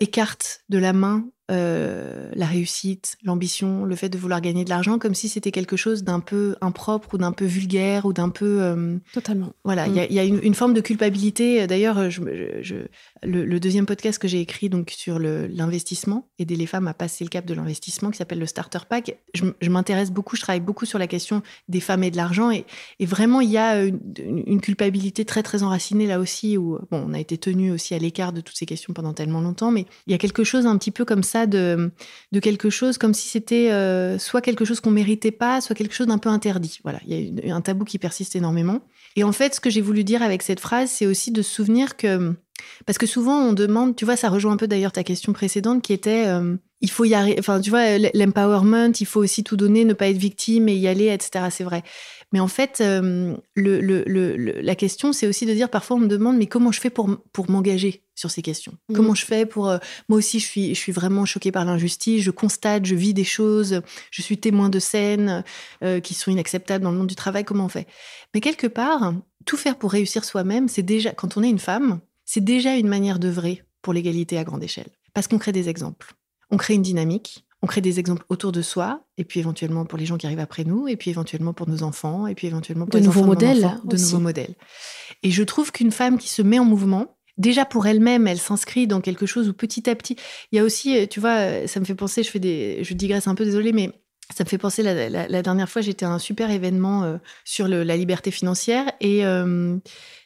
[0.00, 4.98] écartent de la main euh, la réussite, l'ambition, le fait de vouloir gagner de l'argent,
[4.98, 8.62] comme si c'était quelque chose d'un peu impropre ou d'un peu vulgaire ou d'un peu...
[8.62, 9.52] Euh, Totalement.
[9.62, 10.40] Voilà, il y, a, mm.
[10.42, 11.66] une, forme de culpabilité.
[11.66, 12.22] D'ailleurs, je,
[13.22, 17.28] le, deuxième podcast que j'ai écrit donc sur l'investissement, aider les femmes à passer le
[17.28, 20.98] cap de l'investissement, qui s'appelle le Starter Pack, je, m'intéresse beaucoup, je travaille beaucoup sur
[20.98, 22.50] la question des femmes et de l'argent.
[22.50, 22.64] Et,
[23.00, 27.20] vraiment, il y a une, culpabilité très, très enracinée là aussi, où bon, on a
[27.20, 30.14] été tenu aussi à l'écart de toutes ces questions pendant tellement longtemps, mais il y
[30.14, 31.90] a quelque chose un petit peu comme ça de,
[32.42, 36.08] quelque chose comme si c'était euh, soit quelque chose qu'on méritait pas, soit quelque chose
[36.08, 36.80] d'un peu interdit.
[36.82, 38.80] Voilà, il y a un tabou qui persiste énormément.
[39.16, 41.54] Et en fait, ce que j'ai voulu dire avec cette phrase, c'est aussi de se
[41.54, 42.34] souvenir que
[42.86, 45.82] parce que souvent on demande, tu vois, ça rejoint un peu d'ailleurs ta question précédente
[45.82, 49.56] qui était euh, il faut y arriver, enfin tu vois, l'empowerment, il faut aussi tout
[49.56, 51.46] donner, ne pas être victime et y aller, etc.
[51.50, 51.82] C'est vrai.
[52.34, 56.08] Mais en fait, euh, le, le, la question, c'est aussi de dire, parfois on me
[56.08, 58.72] demande, mais comment je fais pour, pour m'engager sur ces questions?
[58.88, 58.94] Mmh.
[58.94, 59.68] Comment je fais pour...
[59.68, 63.14] Euh, moi aussi, je suis, je suis vraiment choquée par l'injustice, je constate, je vis
[63.14, 65.44] des choses, je suis témoin de scènes
[65.84, 67.86] euh, qui sont inacceptables dans le monde du travail, comment on fait?
[68.34, 72.00] Mais quelque part, tout faire pour réussir soi-même, c'est déjà, quand on est une femme,
[72.24, 74.88] c'est déjà une manière d'œuvrer pour l'égalité à grande échelle.
[75.12, 76.14] Parce qu'on crée des exemples,
[76.50, 79.98] on crée une dynamique, on crée des exemples autour de soi, et puis éventuellement pour
[79.98, 82.84] les gens qui arrivent après nous, et puis éventuellement pour nos enfants, et puis éventuellement
[82.84, 84.54] pour de nouveaux modèles, de nouveaux modèles.
[85.22, 88.86] Et je trouve qu'une femme qui se met en mouvement, déjà pour elle-même, elle, s'inscrit
[88.86, 90.16] dans quelque chose où petit à petit,
[90.52, 92.84] il y a aussi, euh, tu vois, euh, ça me fait penser, je fais des,
[92.84, 93.92] je digresse un peu, désolée, mais
[94.34, 97.96] ça me fait penser, la, dernière fois, j'étais à un super événement euh, sur la
[97.96, 99.20] liberté financière et,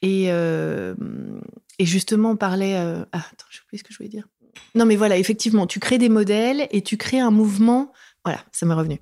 [0.03, 2.77] et, et justement, on parlait.
[2.77, 4.27] ah, attends, je sais ce que je voulais dire.
[4.75, 7.93] Non, mais voilà, effectivement, tu crées des modèles et tu crées un mouvement.
[8.25, 9.01] Voilà, ça m'est revenu.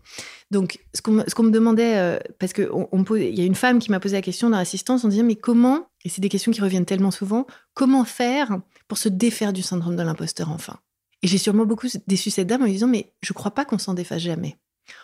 [0.51, 4.15] Donc, ce qu'on me demandait, euh, parce qu'il y a une femme qui m'a posé
[4.17, 7.11] la question dans l'assistance, on disait, mais comment, et c'est des questions qui reviennent tellement
[7.11, 10.79] souvent, comment faire pour se défaire du syndrome de l'imposteur enfin?
[11.23, 13.95] Et j'ai sûrement beaucoup déçu cette dame en disant, mais je crois pas qu'on s'en
[13.95, 14.57] défasse jamais.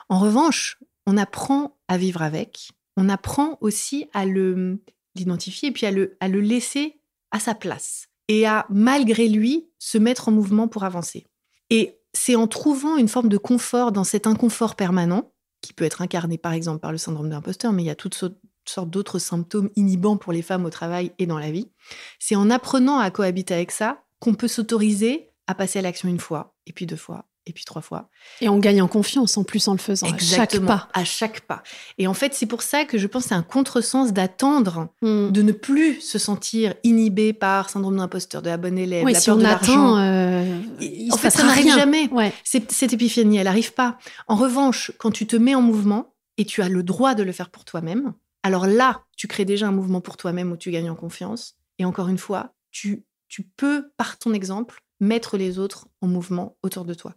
[0.08, 5.90] En revanche, on apprend à vivre avec, on apprend aussi à l'identifier et puis à
[5.90, 7.00] le, à le laisser
[7.32, 11.26] à sa place et à, malgré lui, se mettre en mouvement pour avancer.
[11.70, 16.02] Et c'est en trouvant une forme de confort dans cet inconfort permanent, qui peut être
[16.02, 19.18] incarné par exemple par le syndrome de l'imposteur, mais il y a toutes sortes d'autres
[19.18, 21.70] symptômes inhibants pour les femmes au travail et dans la vie.
[22.18, 26.20] C'est en apprenant à cohabiter avec ça qu'on peut s'autoriser à passer à l'action une
[26.20, 28.08] fois, et puis deux fois, et puis trois fois.
[28.40, 31.00] Et on gagne en confiance en plus en le faisant Exactement, à chaque pas.
[31.00, 31.62] À chaque pas.
[31.98, 35.30] Et en fait, c'est pour ça que je pense que c'est un contresens d'attendre, hmm.
[35.30, 39.20] de ne plus se sentir inhibé par syndrome d'imposteur, de la bonne élève, oui, la
[39.20, 40.60] si on attend, euh,
[41.10, 42.10] en fait, ça n'arrive jamais.
[42.44, 43.98] Cette épiphanie, elle n'arrive pas.
[44.28, 47.32] En revanche, quand tu te mets en mouvement et tu as le droit de le
[47.32, 50.90] faire pour toi-même, alors là, tu crées déjà un mouvement pour toi-même où tu gagnes
[50.90, 51.56] en confiance.
[51.78, 56.56] Et encore une fois, tu, tu peux, par ton exemple, mettre les autres en mouvement
[56.62, 57.14] autour de toi.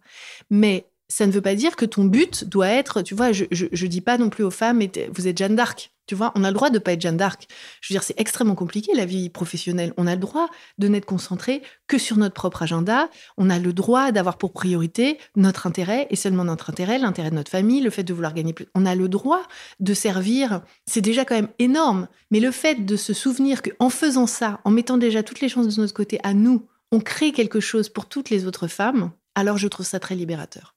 [0.50, 3.86] Mais ça ne veut pas dire que ton but doit être, tu vois, je, je,
[3.86, 4.82] dis pas non plus aux femmes,
[5.14, 5.92] vous êtes Jeanne d'Arc.
[6.08, 7.48] Tu vois, on a le droit de pas être Jeanne d'Arc.
[7.80, 9.92] Je veux dire, c'est extrêmement compliqué la vie professionnelle.
[9.96, 13.08] On a le droit de n'être concentré que sur notre propre agenda.
[13.36, 17.36] On a le droit d'avoir pour priorité notre intérêt et seulement notre intérêt, l'intérêt de
[17.36, 18.66] notre famille, le fait de vouloir gagner plus.
[18.74, 19.42] On a le droit
[19.80, 20.62] de servir.
[20.86, 22.08] C'est déjà quand même énorme.
[22.30, 25.74] Mais le fait de se souvenir qu'en faisant ça, en mettant déjà toutes les chances
[25.74, 29.58] de notre côté à nous, on crée quelque chose pour toutes les autres femmes, alors
[29.58, 30.74] je trouve ça très libérateur.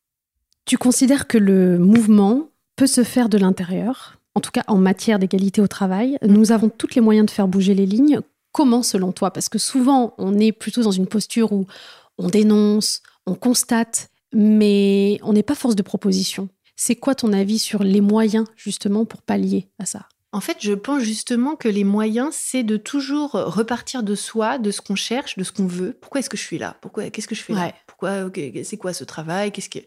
[0.66, 5.20] Tu considères que le mouvement peut se faire de l'intérieur, en tout cas en matière
[5.20, 6.18] d'égalité au travail.
[6.22, 8.20] Nous avons tous les moyens de faire bouger les lignes.
[8.52, 9.32] comment selon toi?
[9.32, 11.68] Parce que souvent, on est plutôt dans une posture où
[12.18, 16.50] on dénonce, on constate, mais on n'est pas force de proposition.
[16.76, 20.08] C'est quoi ton avis sur les moyens justement pour pallier à ça?
[20.32, 24.70] En fait, je pense justement que les moyens, c'est de toujours repartir de soi, de
[24.70, 25.98] ce qu'on cherche, de ce qu'on veut.
[26.00, 26.78] Pourquoi est-ce que je suis là?
[26.82, 27.74] Pourquoi Qu'est-ce que je fais là?
[27.88, 28.30] Pourquoi
[28.64, 29.52] C'est quoi ce travail?
[29.52, 29.80] Qu'est-ce que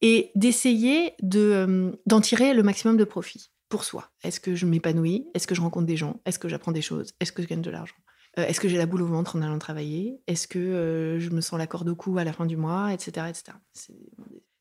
[0.00, 4.10] Et d'essayer de euh, d'en tirer le maximum de profit pour soi.
[4.22, 5.26] Est-ce que je m'épanouis?
[5.34, 6.20] Est-ce que je rencontre des gens?
[6.26, 7.14] Est-ce que j'apprends des choses?
[7.18, 7.96] Est-ce que je gagne de l'argent?
[8.38, 10.20] Euh, Est-ce que j'ai la boule au ventre en allant travailler?
[10.28, 12.92] Est-ce que euh, je me sens la corde au cou à la fin du mois,
[12.92, 13.56] etc., etc.
[13.72, 13.94] C'est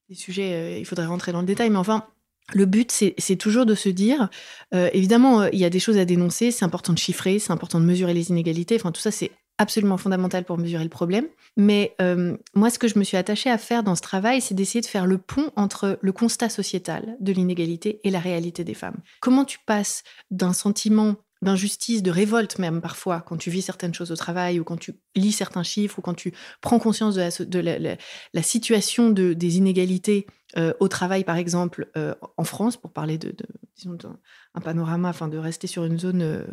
[0.10, 0.80] des sujets.
[0.80, 2.08] il faudrait rentrer dans le détail, mais enfin,
[2.54, 4.30] le but, c'est toujours de se dire,
[4.74, 7.52] euh, évidemment, euh, il y a des choses à dénoncer, c'est important de chiffrer, c'est
[7.52, 11.26] important de mesurer les inégalités, enfin tout ça, c'est absolument fondamental pour mesurer le problème.
[11.56, 14.56] Mais euh, moi, ce que je me suis attachée à faire dans ce travail, c'est
[14.56, 18.74] d'essayer de faire le pont entre le constat sociétal de l'inégalité et la réalité des
[18.74, 18.98] femmes.
[19.20, 24.12] Comment tu passes d'un sentiment d'injustice, de révolte même parfois, quand tu vis certaines choses
[24.12, 28.44] au travail ou quand tu lis certains chiffres ou quand tu prends conscience de la,
[28.44, 30.28] situation de, des inégalités
[30.58, 33.34] euh, au travail, par exemple, euh, en France, pour parler de,
[33.76, 36.46] disons, d'un panorama, afin de rester sur une zone euh,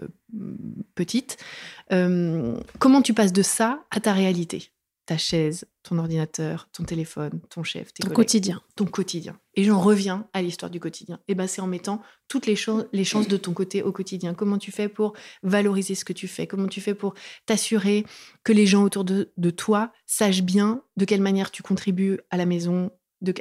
[0.95, 1.37] petite,
[1.91, 4.73] comment tu passes de ça à ta réalité?
[5.09, 8.61] Ta chaise, ton ordinateur, ton téléphone, ton chef, ton quotidien.
[8.77, 9.39] Ton quotidien.
[9.55, 11.19] Et j'en reviens à l'histoire du quotidien.
[11.29, 12.57] Et ben c'est en mettant toutes les,
[12.93, 14.35] les chances de ton côté au quotidien.
[14.35, 16.47] Comment tu fais pour valoriser ce que tu fais?
[16.47, 17.15] Comment tu fais pour
[17.47, 18.05] t'assurer
[18.45, 22.37] que les gens autour de, de toi sachent bien de quelle manière tu contribues à
[22.37, 22.91] la maison,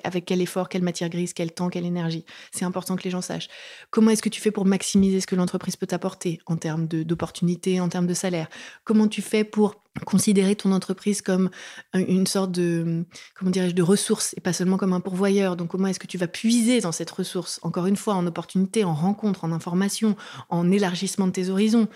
[0.05, 2.23] avec quel effort, quelle matière grise, quel temps, quelle énergie?
[2.53, 3.49] C'est important que les gens sachent.
[3.91, 7.81] Comment est-ce que tu fais pour maximiser ce que l'entreprise peut t'apporter en termes d'opportunités,
[7.81, 8.47] en termes de salaire?
[8.85, 9.75] Comment tu fais pour
[10.05, 11.49] considérer ton entreprise comme
[11.93, 13.05] une sorte de,
[13.35, 15.55] comment dirais-je, de ressource et pas seulement comme un pourvoyeur.
[15.55, 18.83] Donc, comment est-ce que tu vas puiser dans cette ressource, encore une fois, en opportunité,
[18.83, 20.15] en rencontre, en information,
[20.49, 21.87] en élargissement de tes horizons?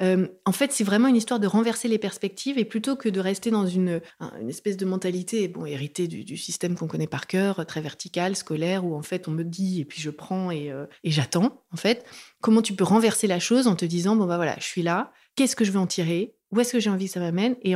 [0.00, 3.20] Euh, En fait, c'est vraiment une histoire de renverser les perspectives et plutôt que de
[3.20, 4.00] rester dans une,
[4.40, 8.84] une espèce de mentalité, bon, héritée du, système qu'on connaît par cœur, très vertical, scolaire,
[8.84, 11.76] où en fait, on me dit et puis je prends et, euh, et j'attends, en
[11.76, 12.04] fait.
[12.40, 15.12] Comment tu peux renverser la chose en te disant, bon, bah voilà, je suis là,
[15.36, 16.34] qu'est-ce que je vais en tirer?
[16.52, 17.74] Où est-ce que j'ai envie que ça m'amène Et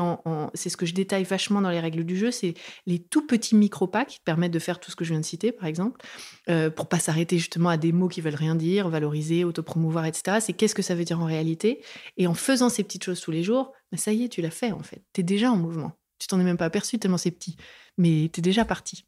[0.55, 2.55] c'est ce que je détaille vachement dans les règles du jeu, c'est
[2.87, 5.25] les tout petits micro-pas qui te permettent de faire tout ce que je viens de
[5.25, 6.01] citer, par exemple,
[6.49, 10.39] euh, pour pas s'arrêter justement à des mots qui veulent rien dire, valoriser, autopromouvoir, etc.
[10.41, 11.83] C'est qu'est-ce que ça veut dire en réalité?
[12.17, 14.51] Et en faisant ces petites choses tous les jours, ben ça y est, tu l'as
[14.51, 15.03] fait en fait.
[15.13, 15.93] Tu es déjà en mouvement.
[16.19, 17.57] Tu t'en es même pas aperçu tellement c'est petit,
[17.99, 19.07] mais tu es déjà parti.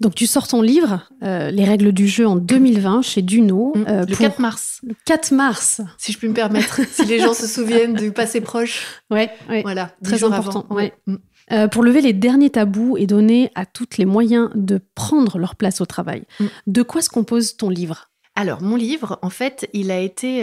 [0.00, 3.72] Donc tu sors ton livre, euh, Les règles du jeu en 2020 chez Duno.
[3.74, 3.84] Mm.
[3.88, 4.80] Euh, le 4 mars.
[4.82, 5.80] Le 4 mars.
[5.98, 9.02] Si je puis me permettre, si les gens se souviennent du passé proche.
[9.10, 9.30] Ouais,
[9.62, 10.66] Voilà, très important.
[11.06, 11.16] Mm.
[11.52, 15.56] Euh, pour lever les derniers tabous et donner à toutes les moyens de prendre leur
[15.56, 16.24] place au travail.
[16.40, 16.46] Mm.
[16.66, 18.10] De quoi se compose ton livre?
[18.36, 20.42] Alors, mon livre, en fait, il a été,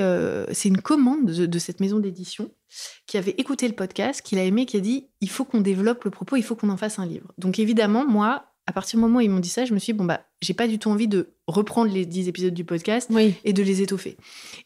[0.53, 2.49] c'est une commande de, de cette maison d'édition
[3.07, 6.03] qui avait écouté le podcast, qui l'a aimé, qui a dit il faut qu'on développe
[6.03, 7.31] le propos, il faut qu'on en fasse un livre.
[7.37, 9.93] Donc évidemment, moi, à partir du moment où ils m'ont dit ça, je me suis
[9.93, 13.09] dit, bon, bah, j'ai pas du tout envie de reprendre les 10 épisodes du podcast
[13.43, 14.17] et de les étoffer.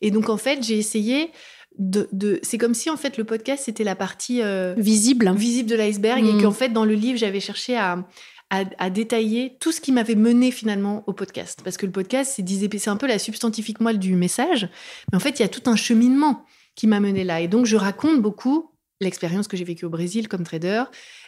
[0.02, 1.32] Et donc, en fait, j'ai essayé
[1.78, 2.08] de.
[2.12, 2.40] de...
[2.44, 5.32] C'est comme si, en fait, le podcast, c'était la partie euh, visible.
[5.36, 6.42] visible de l'iceberg et mm.
[6.42, 8.06] qu'en fait, dans le livre, j'avais cherché à,
[8.50, 11.62] à, détailler tout ce qui m'avait mené finalement au podcast.
[11.64, 14.70] Parce que le podcast, c'est, c'est un peu la substantifique moelle du message.
[15.12, 17.42] Mais en fait, il y a tout un cheminement qui m'a mené là.
[17.42, 20.84] Et donc, je raconte beaucoup l'expérience que j'ai vécue au Brésil comme trader,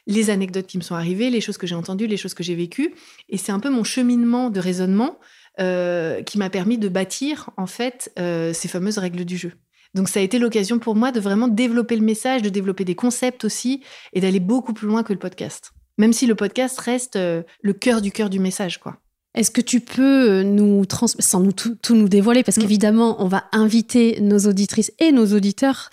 [0.06, 2.56] les anecdotes qui me sont arrivées, les choses que j'ai entendues, les choses que j'ai
[2.56, 2.96] vécues.
[3.30, 5.20] Et c'est un peu mon cheminement de raisonnement
[5.60, 9.54] euh, qui m'a permis de bâtir en fait euh, ces fameuses règles du jeu.
[9.94, 12.96] Donc ça a été l'occasion pour moi de vraiment développer le message, de développer des
[12.96, 13.82] concepts aussi
[14.14, 15.74] et d'aller beaucoup plus loin que le podcast.
[15.98, 18.98] Même si le podcast reste euh, le cœur du cœur du message, quoi.
[19.38, 22.62] Est-ce que tu peux euh, nous transmettre, sans nous tout, nous dévoiler, parce mm.
[22.62, 25.92] qu'évidemment, on va inviter nos auditrices et nos auditeurs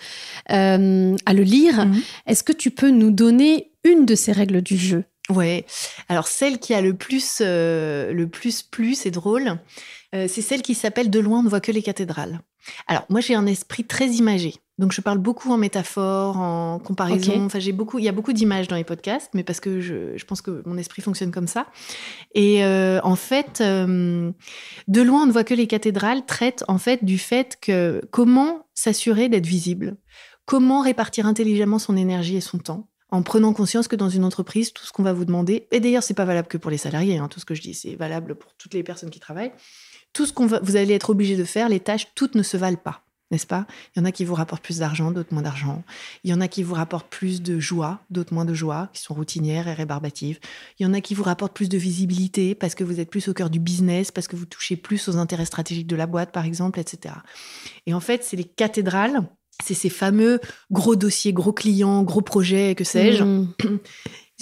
[0.51, 1.85] euh, à le lire.
[1.85, 2.01] Mm.
[2.25, 5.03] Est-ce que tu peux nous donner une de ces règles du jeu?
[5.29, 5.65] Ouais.
[6.09, 9.59] Alors celle qui a le plus, euh, le plus plus et drôle,
[10.13, 12.39] c'est celle qui s'appelle De loin on ne voit que les cathédrales.
[12.87, 14.55] Alors moi j'ai un esprit très imagé.
[14.77, 17.45] Donc je parle beaucoup en métaphore, en comparaison.
[17.45, 20.17] Enfin, j'ai beaucoup, il y a beaucoup d'images dans les podcasts, mais parce que je,
[20.17, 21.67] je, pense que mon esprit fonctionne comme ça.
[22.33, 24.31] Et euh, en fait, euh,
[24.89, 28.67] de loin, on ne voit que les cathédrales traitent en fait du fait que comment
[28.73, 29.95] s'assurer d'être visible,
[30.45, 34.73] comment répartir intelligemment son énergie et son temps, en prenant conscience que dans une entreprise,
[34.73, 37.17] tout ce qu'on va vous demander, et d'ailleurs, c'est pas valable que pour les salariés,
[37.17, 39.53] hein, tout ce que je dis, c'est valable pour toutes les personnes qui travaillent.
[40.15, 42.57] Tout ce qu'on va, vous allez être obligé de faire, les tâches, toutes ne se
[42.57, 43.65] valent pas n'est-ce pas?
[43.95, 45.83] Il y en a qui vous rapportent plus d'argent, d'autres moins d'argent.
[46.23, 49.01] Il y en a qui vous rapportent plus de joie, d'autres moins de joie, qui
[49.01, 50.39] sont routinières et rébarbatives.
[50.79, 53.27] Il y en a qui vous rapportent plus de visibilité parce que vous êtes plus
[53.27, 56.31] au cœur du business, parce que vous touchez plus aux intérêts stratégiques de la boîte,
[56.31, 57.15] par exemple, etc.
[57.87, 59.27] Et en fait, c'est les cathédrales
[59.63, 63.53] c'est ces fameux gros dossiers, gros clients, gros projets, que sais-je, Mm.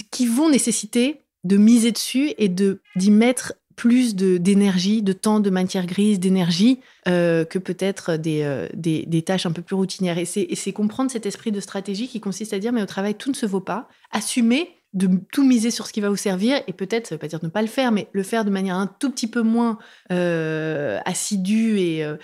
[0.09, 5.49] qui vont nécessiter de miser dessus et de d'y mettre plus d'énergie, de temps, de
[5.49, 10.17] matière grise, d'énergie euh, que peut-être des, euh, des, des tâches un peu plus routinières.
[10.17, 13.29] Et c'est comprendre cet esprit de stratégie qui consiste à dire mais au travail tout
[13.29, 13.87] ne se vaut pas.
[14.11, 17.27] Assumer de tout miser sur ce qui va vous servir et peut-être, ça veut pas
[17.27, 19.79] dire ne pas le faire, mais le faire de manière un tout petit peu moins
[20.11, 22.17] euh, assidue et, euh,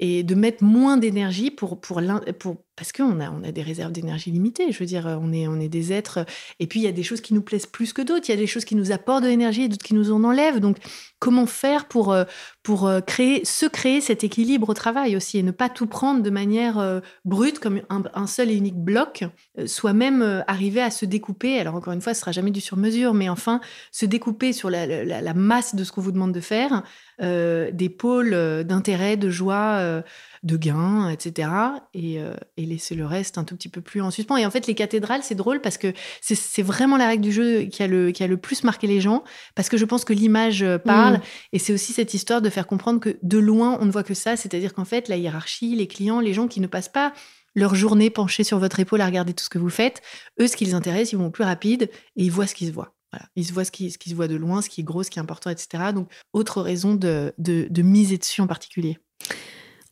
[0.00, 2.02] et de mettre moins d'énergie pour, pour,
[2.38, 4.70] pour parce qu'on a, des réserves d'énergie limitées.
[4.70, 6.26] Je veux dire, on est, des êtres.
[6.60, 8.28] Et puis, il y a des choses qui nous plaisent plus que d'autres.
[8.28, 10.22] Il y a des choses qui nous apportent de l'énergie et d'autres qui nous en
[10.24, 10.60] enlèvent.
[10.60, 10.76] Donc,
[11.18, 12.24] comment faire pour, euh,
[12.68, 16.30] euh, créer, se créer cet équilibre au travail aussi et ne pas tout prendre de
[16.30, 19.24] manière euh, brute comme un, seul et unique bloc,
[19.66, 21.58] soi-même arriver à se découper.
[21.58, 23.60] Alors, encore une fois, ce sera jamais du sur-mesure, mais enfin,
[23.92, 26.82] se découper sur la, masse de ce qu'on vous demande de faire,
[27.20, 30.02] des pôles d'intérêt, de joie,
[30.46, 31.50] de gain, etc.
[31.92, 34.36] Et, euh, et laisser le reste un tout petit peu plus en suspens.
[34.36, 37.62] Et en fait, les cathédrales, c'est drôle parce que c'est- vraiment la règle du jeu
[37.64, 40.12] qui a, le, qui a le plus marqué les gens, parce que je pense que
[40.12, 41.14] l'image euh, parle.
[41.18, 41.22] Mm.
[41.52, 44.14] Et c'est aussi cette histoire de faire comprendre que de loin, on ne voit que
[44.14, 44.36] ça.
[44.36, 47.12] C'est-à-dire qu'en fait, la hiérarchie, les clients, les gens qui ne passent pas
[47.54, 50.02] leur journée penchée sur votre épaule à regarder tout ce que vous faites,
[50.40, 52.72] eux, ce qui les intéresse, ils vont plus rapide et ils voient ce qui se
[52.72, 52.94] voit.
[53.12, 53.26] Voilà.
[53.34, 55.02] Ils se voient ce qui, ce qui se voit de loin, ce qui est gros,
[55.02, 55.84] ce qui est important, etc.
[55.94, 58.98] Donc, autre raison de, de, de miser dessus en particulier.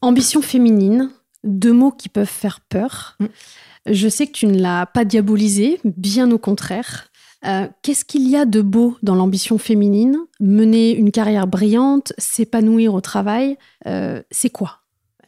[0.05, 1.11] Ambition féminine,
[1.45, 3.17] deux mots qui peuvent faire peur.
[3.21, 3.27] Mm.
[3.87, 7.07] Je sais que tu ne l'as pas diabolisé, bien au contraire.
[7.47, 10.19] Euh, Qu'est-ce qu'il y a de beau dans l'ambition féminine?
[10.41, 14.81] Mener une carrière brillante, s'épanouir au travail, euh, c'est quoi?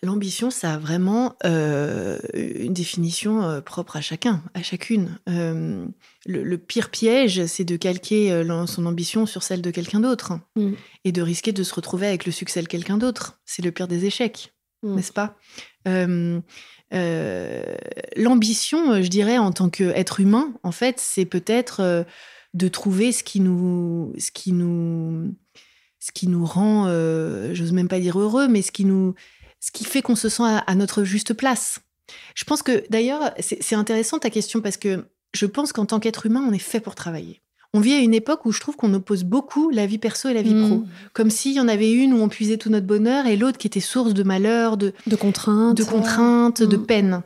[0.02, 5.18] L'ambition, ça a vraiment euh, une définition propre à chacun, à chacune.
[5.26, 5.88] Le,
[6.26, 10.72] le pire piège, c'est de calquer son ambition sur celle de quelqu'un d'autre Mm.
[11.04, 13.40] et de risquer de se retrouver avec le succès de quelqu'un d'autre.
[13.46, 14.94] C'est le pire des échecs, Mm.
[14.94, 15.36] n'est-ce pas?
[16.92, 17.62] Euh,
[18.16, 22.04] L'ambition, euh, je dirais, en tant qu'être humain, en fait, c'est peut-être euh,
[22.54, 25.34] de trouver ce qui nous, ce qui nous,
[25.98, 26.86] ce qui nous rend,
[27.52, 29.14] j'ose même pas dire heureux, mais ce qui nous,
[29.60, 31.80] ce qui fait qu'on se sent à, à notre juste place.
[32.34, 36.26] Je pense que d'ailleurs, c'est intéressant ta question parce que je pense qu'en tant qu'être
[36.26, 37.42] humain, on est fait pour travailler.
[37.76, 40.34] On vit à une époque où je trouve qu'on oppose beaucoup la vie perso et
[40.34, 40.66] la vie Mm.
[40.66, 40.84] pro.
[41.12, 43.66] Comme s'il y en avait une où on puisait tout notre bonheur et l'autre qui
[43.66, 46.86] était source de malheur, de, De contraintes de contraintes, de Mm.
[46.86, 47.22] peine.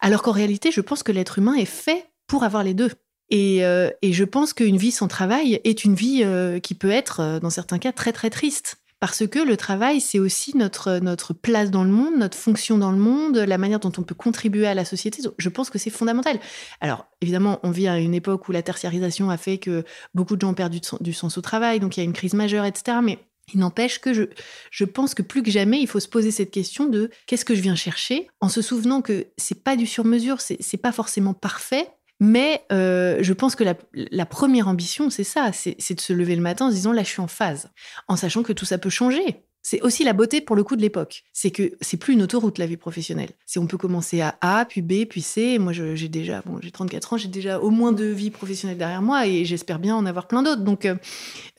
[0.00, 2.90] Alors qu'en réalité, je pense que l'être humain est fait pour avoir les deux.
[3.30, 6.90] Et, euh, et je pense qu'une vie sans travail est une vie euh, qui peut
[6.90, 8.76] être, euh, dans certains cas, très très triste.
[9.04, 12.96] Parce que le travail, c'est aussi notre, place dans le monde, notre fonction dans le
[12.96, 15.20] monde, la manière dont on peut contribuer à la société.
[15.36, 16.40] Je pense que c'est fondamental.
[16.80, 20.40] Alors, évidemment, on vit à une époque où la tertiarisation a fait que beaucoup de
[20.40, 22.96] gens ont perdu du sens- au travail, donc il y a une crise majeure, etc.
[23.02, 23.18] Mais
[23.52, 26.86] il n'empêche que je, pense que plus que jamais, il faut se poser cette question
[26.86, 30.78] de qu'est-ce que je viens chercher, en se souvenant que c'est pas du sur-mesure, c'est
[30.78, 31.90] pas forcément parfait,
[32.20, 36.42] mais euh, je pense que la, première ambition, c'est ça, c'est de se lever le
[36.42, 37.70] matin en se disant là, je suis en phase,
[38.08, 39.44] en sachant que tout ça peut changer.
[39.66, 41.24] C'est aussi la beauté pour le coup de l'époque.
[41.32, 43.30] C'est que c'est plus une autoroute la vie professionnelle.
[43.46, 45.58] C'est on peut commencer à A, puis B, puis C.
[45.58, 49.00] Moi, j'ai déjà, bon, j'ai 34 ans, j'ai déjà au moins deux vies professionnelles derrière
[49.00, 50.60] moi et j'espère bien en avoir plein d'autres.
[50.60, 50.96] Donc euh,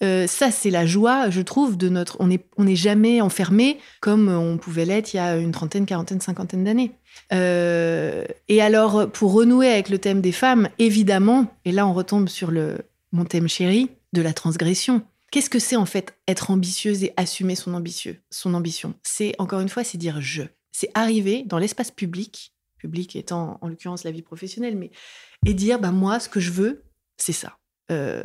[0.03, 2.17] euh, ça, c'est la joie, je trouve, de notre.
[2.19, 5.87] On n'est on n'est jamais enfermé comme on pouvait l'être il y a une trentaine,
[5.87, 6.91] quarantaine, cinquantaine d'années.
[7.33, 12.29] Euh, et alors, pour renouer avec le thème des femmes, évidemment, et là on retombe
[12.29, 12.77] sur le,
[13.11, 15.05] mon thème chéri, de la transgression.
[15.31, 18.93] Qu'est-ce que c'est en fait être ambitieuse et assumer son ambitieux, son ambition?
[19.03, 20.43] C'est encore une fois, c'est dire je.
[20.71, 24.91] C'est arriver dans l'espace public, public étant en l'occurrence la vie professionnelle, mais
[25.45, 26.83] et dire bah moi ce que je veux,
[27.17, 27.57] c'est ça.
[27.91, 28.23] Euh,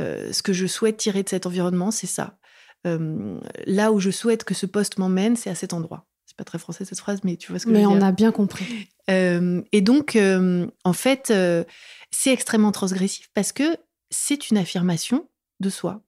[0.00, 2.36] euh, ce que je souhaite tirer de cet environnement, c'est ça.
[2.84, 6.06] Là où je souhaite que ce poste m'emmène, c'est à cet endroit.
[6.40, 8.06] Pas très français cette phrase, mais tu vois ce que je Mais veux on dire.
[8.06, 8.88] a bien compris.
[9.10, 11.64] Euh, et donc, euh, en fait, euh,
[12.10, 13.76] c'est extrêmement transgressif parce que
[14.08, 15.28] c'est une affirmation
[15.60, 16.00] de soi.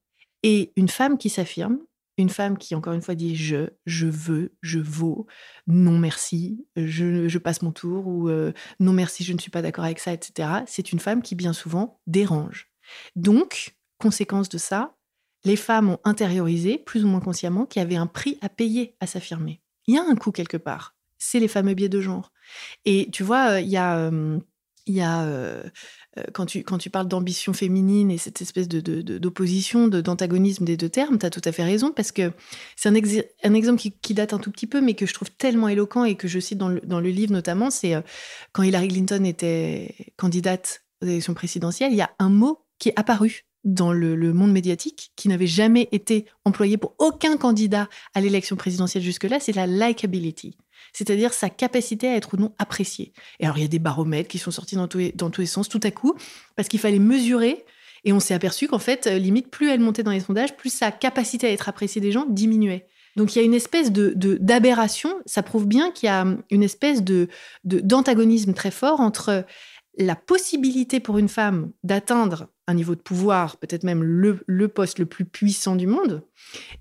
[0.42, 1.80] Et une femme qui s'affirme,
[2.16, 5.26] une femme qui, encore une fois, dit je, je veux, je vaux,
[5.66, 8.30] non merci, je, je passe mon tour, ou
[8.80, 11.52] non merci, je ne suis pas d'accord avec ça, etc., c'est une femme qui, bien
[11.52, 12.70] souvent, dérange.
[13.16, 14.96] Donc, conséquence de ça,
[15.44, 18.94] les femmes ont intériorisé, plus ou moins consciemment, qu'il y avait un prix à payer
[19.00, 19.61] à s'affirmer.
[19.86, 20.94] Il y a un coût quelque part.
[21.18, 22.32] C'est les fameux biais de genre.
[22.84, 24.10] Et tu vois, euh, il y a,
[24.86, 25.62] il y a euh,
[26.18, 28.80] euh, quand, tu, quand tu parles d'ambition féminine et cette espèce de,
[29.18, 32.32] d'opposition, de, d'antagonisme des deux termes, tu as tout à fait raison, parce que
[32.76, 35.14] c'est un, ex- un exemple qui, qui date un tout petit peu, mais que je
[35.14, 37.94] trouve tellement éloquent et que je cite dans le, dans le livre notamment, c'est
[38.52, 42.98] quand Hillary Clinton était candidate aux élections présidentielles, il y a un mot qui est
[42.98, 48.56] apparu dans le, monde médiatique, qui n'avait jamais été employé pour aucun candidat à l'élection
[48.56, 50.56] présidentielle jusque-là, c'est la likability
[50.92, 53.12] c'est-à-dire sa capacité à être ou non apprécié.
[53.40, 55.46] Et alors, il y a des baromètres qui sont sortis dans les, dans tous les
[55.46, 56.14] sens tout à coup,
[56.54, 57.64] parce qu'il fallait mesurer,
[58.04, 60.72] et on s'est aperçu qu'en fait, euh, limite, plus elle montait dans les sondages, plus
[60.72, 62.86] sa capacité à être appréciée des gens diminuait.
[63.16, 66.62] Donc il y a une espèce de d'aberration, ça prouve bien qu'il y a une
[66.62, 67.28] espèce de
[67.64, 69.44] d'antagonisme très fort entre
[69.98, 75.06] la possibilité pour une femme d'atteindre un niveau de pouvoir, peut-être même le, poste le
[75.06, 76.22] plus puissant du monde,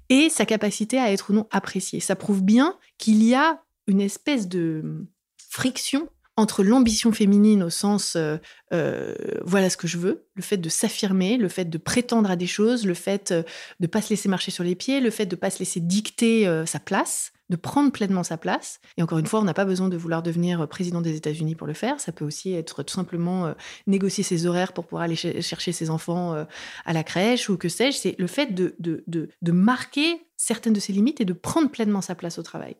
[0.09, 1.99] et sa capacité à être ou non appréciée.
[1.99, 5.05] Ça prouve bien qu'il y a une espèce de
[5.37, 6.07] friction
[6.41, 8.37] entre l'ambition féminine au sens euh,
[8.73, 9.13] euh,
[9.43, 12.47] voilà ce que je veux, le fait de s'affirmer, le fait de prétendre à des
[12.47, 13.43] choses, le fait euh,
[13.79, 15.59] de ne pas se laisser marcher sur les pieds, le fait de ne pas se
[15.59, 18.79] laisser dicter sa place, de prendre pleinement sa place.
[18.97, 21.67] Et encore une fois, on n'a pas besoin de vouloir devenir président des États-Unis pour
[21.67, 21.99] le faire.
[21.99, 23.53] Ça peut aussi être tout simplement
[23.87, 26.45] négocier ses horaires pour pouvoir aller chercher ses enfants
[26.85, 27.97] à la crèche ou que sais-je.
[27.97, 32.01] C'est le fait de, de, de marquer certaines de ses limites et de prendre pleinement
[32.01, 32.75] sa place au travail.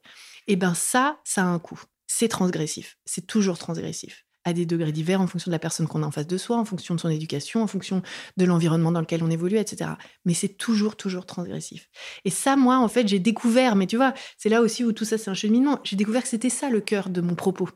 [0.48, 1.84] Et eh ben ça, ça a un coût.
[2.14, 2.98] C'est transgressif.
[3.06, 6.12] C'est toujours transgressif à des degrés divers en fonction de la personne qu'on a en
[6.12, 8.02] face de soi, en fonction de son éducation, en fonction
[8.36, 9.92] de l'environnement dans lequel on évolue, etc.
[10.26, 11.90] Mais c'est toujours, toujours transgressif.
[12.26, 15.06] Et ça, moi, en fait, j'ai découvert, mais tu vois, c'est là aussi où tout
[15.06, 15.80] ça, c'est un cheminement.
[15.84, 17.70] J'ai découvert que c'était ça le cœur de mon propos.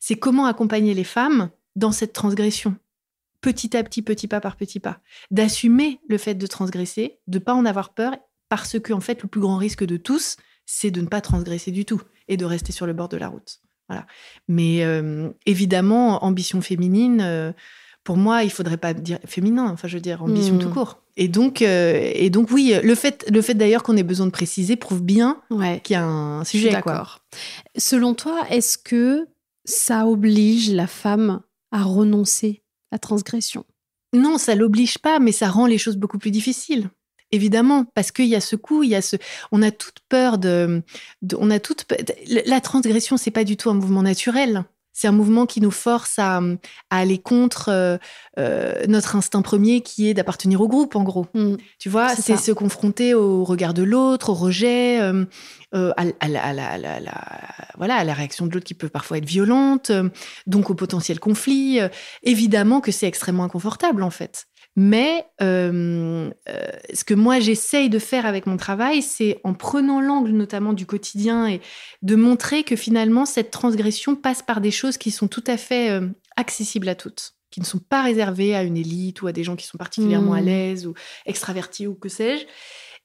[0.00, 2.76] C'est comment accompagner les femmes dans cette transgression,
[3.42, 7.54] petit à petit, petit pas par petit pas, d'assumer le fait de transgresser, de pas
[7.54, 8.16] en avoir peur,
[8.48, 11.70] parce que, en fait, le plus grand risque de tous, c'est de ne pas transgresser
[11.70, 13.60] du tout et de rester sur le bord de la route.
[13.94, 14.06] Voilà.
[14.48, 17.52] Mais euh, évidemment, ambition féminine, euh,
[18.02, 20.74] pour moi, il faudrait pas dire féminin, enfin je veux dire ambition tout hmm.
[20.74, 21.00] court.
[21.16, 24.32] Et donc, euh, et donc oui, le fait, le fait d'ailleurs qu'on ait besoin de
[24.32, 25.40] préciser prouve bien
[25.84, 26.70] qu'il y a un sujet.
[26.70, 27.20] D'accord.
[27.76, 29.28] Selon toi, est-ce que
[29.64, 31.40] ça oblige la femme
[31.70, 33.64] à renoncer à la transgression?
[34.12, 36.90] Non, ça l'oblige pas, mais ça rend les choses beaucoup plus difficiles.
[37.34, 39.16] Évidemment, parce qu'il y a ce coup, il y a ce,
[39.50, 40.82] on a toute peur de,
[41.36, 41.84] on a toute,
[42.28, 44.62] la transgression, c'est pas du tout un mouvement naturel.
[44.92, 46.40] C'est un mouvement qui nous force à,
[46.90, 47.98] aller contre euh,
[48.38, 51.26] euh, notre instinct premier qui est d'appartenir au groupe, en gros.
[51.34, 51.56] Mm.
[51.80, 55.24] tu vois, c'est se confronter au regard de l'autre, au rejet, euh,
[55.72, 56.88] à, la,
[57.76, 59.90] voilà, à la réaction de l'autre qui peut parfois être violente,
[60.46, 61.80] donc au potentiel conflit.
[62.22, 64.46] évidemment que c'est extrêmement inconfortable, en fait.
[64.76, 70.00] Mais euh, euh, ce que moi j'essaye de faire avec mon travail, c'est en prenant
[70.00, 71.60] l'angle notamment du quotidien et
[72.02, 75.90] de montrer que finalement cette transgression passe par des choses qui sont tout à fait
[75.90, 79.44] euh, accessibles à toutes, qui ne sont pas réservées à une élite ou à des
[79.44, 80.46] gens qui sont particulièrement à mmh.
[80.46, 80.94] l'aise ou
[81.24, 82.44] extravertis ou que sais-je,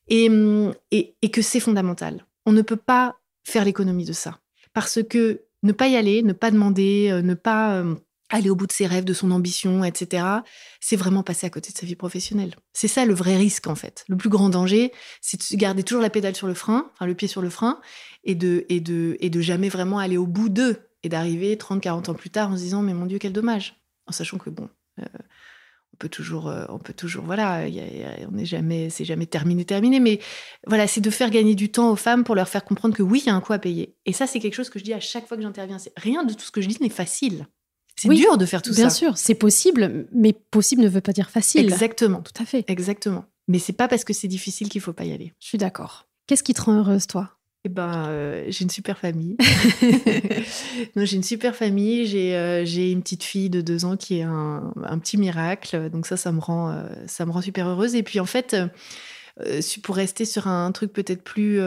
[0.08, 0.28] et,
[0.90, 2.26] et, et que c'est fondamental.
[2.48, 4.40] On ne peut pas faire l'économie de ça.
[4.74, 7.84] Parce que ne pas y aller, ne pas demander, ne pas
[8.30, 10.26] aller au bout de ses rêves, de son ambition, etc.,
[10.80, 12.56] c'est vraiment passer à côté de sa vie professionnelle.
[12.74, 14.06] C'est ça le vrai risque, en fait.
[14.08, 17.16] Le plus grand danger, c'est de garder toujours la pédale sur le frein, enfin le
[17.16, 17.80] pied sur le frein,
[18.24, 21.82] et de, et de, et de jamais vraiment aller au bout d'eux, et d'arriver 30,
[21.82, 23.82] 40 ans plus tard en se disant, mais mon Dieu, quel dommage.
[24.06, 24.70] En sachant que, bon,
[25.00, 25.06] euh,
[25.94, 27.66] on peut toujours, euh, on peut toujours, voilà,
[28.28, 30.20] on n'est jamais, c'est jamais terminé, terminé, mais
[30.68, 33.22] voilà, c'est de faire gagner du temps aux femmes pour leur faire comprendre que oui,
[33.24, 33.96] il y a un coût à payer.
[34.06, 35.78] Et ça, c'est quelque chose que je dis à chaque fois que j'interviens.
[35.98, 37.48] Rien de tout ce que je dis n'est facile.
[38.02, 38.82] C'est dur de faire tout ça.
[38.82, 41.64] Bien sûr, c'est possible, mais possible ne veut pas dire facile.
[41.64, 42.22] Exactement.
[42.22, 42.64] Tout à fait.
[42.68, 43.26] Exactement.
[43.48, 45.34] Mais c'est pas parce que c'est difficile qu'il faut pas y aller.
[45.40, 46.08] Je suis d'accord.
[46.28, 47.40] Qu'est-ce qui te rend heureuse, toi?
[47.66, 49.36] Eh ben, euh, j'ai une super famille.
[50.96, 52.06] non, j'ai une super famille.
[52.06, 55.90] J'ai euh, une petite fille de deux ans qui est un, un petit miracle.
[55.90, 57.96] Donc ça, ça me rend euh, ça me rend super heureuse.
[57.96, 58.56] Et puis en fait,
[59.84, 61.60] pour rester sur un truc peut-être plus,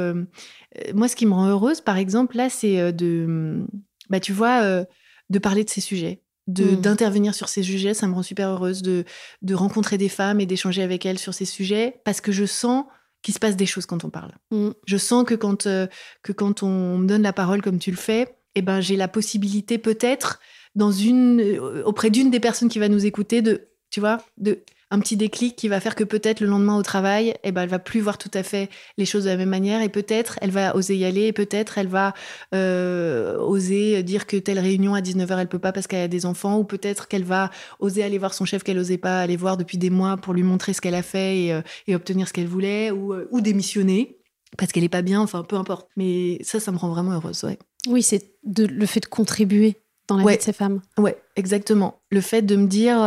[0.94, 3.66] moi, ce qui me rend heureuse, par exemple, là, c'est de,
[4.08, 4.84] bah, tu vois,
[5.28, 6.76] de parler de ces sujets mmh.
[6.80, 7.94] d'intervenir sur ces sujets.
[7.94, 9.04] Ça me rend super heureuse de,
[9.42, 12.84] de rencontrer des femmes et d'échanger avec elles sur ces sujets parce que je sens
[13.22, 14.32] qu'il se passe des choses quand on parle.
[14.50, 14.70] Mmh.
[14.86, 15.86] Je sens que quand, euh,
[16.22, 19.08] que quand on me donne la parole comme tu le fais, eh ben, j'ai la
[19.08, 20.40] possibilité peut-être
[20.74, 24.62] dans une, euh, auprès d'une des personnes qui va nous écouter de, tu vois, de
[24.92, 27.68] un petit déclic qui va faire que peut-être le lendemain au travail, eh ben, elle
[27.70, 28.68] va plus voir tout à fait
[28.98, 31.78] les choses de la même manière et peut-être elle va oser y aller et peut-être
[31.78, 32.12] elle va
[32.54, 36.26] euh, oser dire que telle réunion à 19h elle peut pas parce qu'elle a des
[36.26, 39.56] enfants ou peut-être qu'elle va oser aller voir son chef qu'elle osait pas aller voir
[39.56, 41.62] depuis des mois pour lui montrer ce qu'elle a fait et, euh,
[41.94, 44.18] obtenir ce qu'elle voulait ou, euh, ou démissionner
[44.58, 45.88] parce qu'elle est pas bien, enfin peu importe.
[45.96, 47.58] Mais ça, ça me rend vraiment heureuse, ouais.
[47.88, 49.76] Oui, c'est le fait de contribuer
[50.06, 50.82] dans la vie de ces femmes.
[50.98, 52.02] Ouais, exactement.
[52.10, 52.98] Le fait de me dire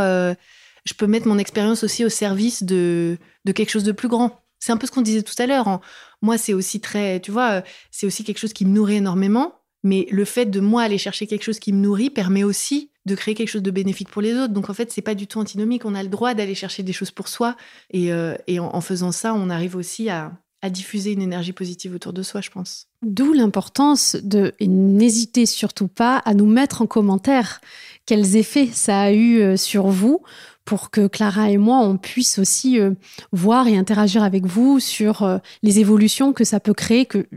[0.85, 4.41] je peux mettre mon expérience aussi au service de, de quelque chose de plus grand.
[4.59, 5.81] C'est un peu ce qu'on disait tout à l'heure.
[6.21, 9.53] Moi, c'est aussi très, tu vois, c'est aussi quelque chose qui me nourrit énormément.
[9.83, 13.13] Mais le fait de moi aller chercher quelque chose qui me nourrit permet aussi de
[13.13, 14.53] créer quelque chose de bénéfique pour les autres.
[14.53, 15.85] Donc en fait, c'est pas du tout antinomique.
[15.85, 17.55] On a le droit d'aller chercher des choses pour soi.
[17.91, 20.31] Et, euh, en, faisant ça, on arrive aussi à,
[20.71, 22.87] diffuser une énergie positive autour de soi, je pense.
[23.03, 27.61] D'où l'importance de, n'hésitez surtout pas à nous mettre en commentaire
[28.07, 30.23] quels effets ça a eu euh, sur vous
[30.65, 32.91] pour que Clara et moi, on puisse aussi euh,
[33.31, 37.27] voir et interagir avec vous sur les évolutions que ça peut créer, que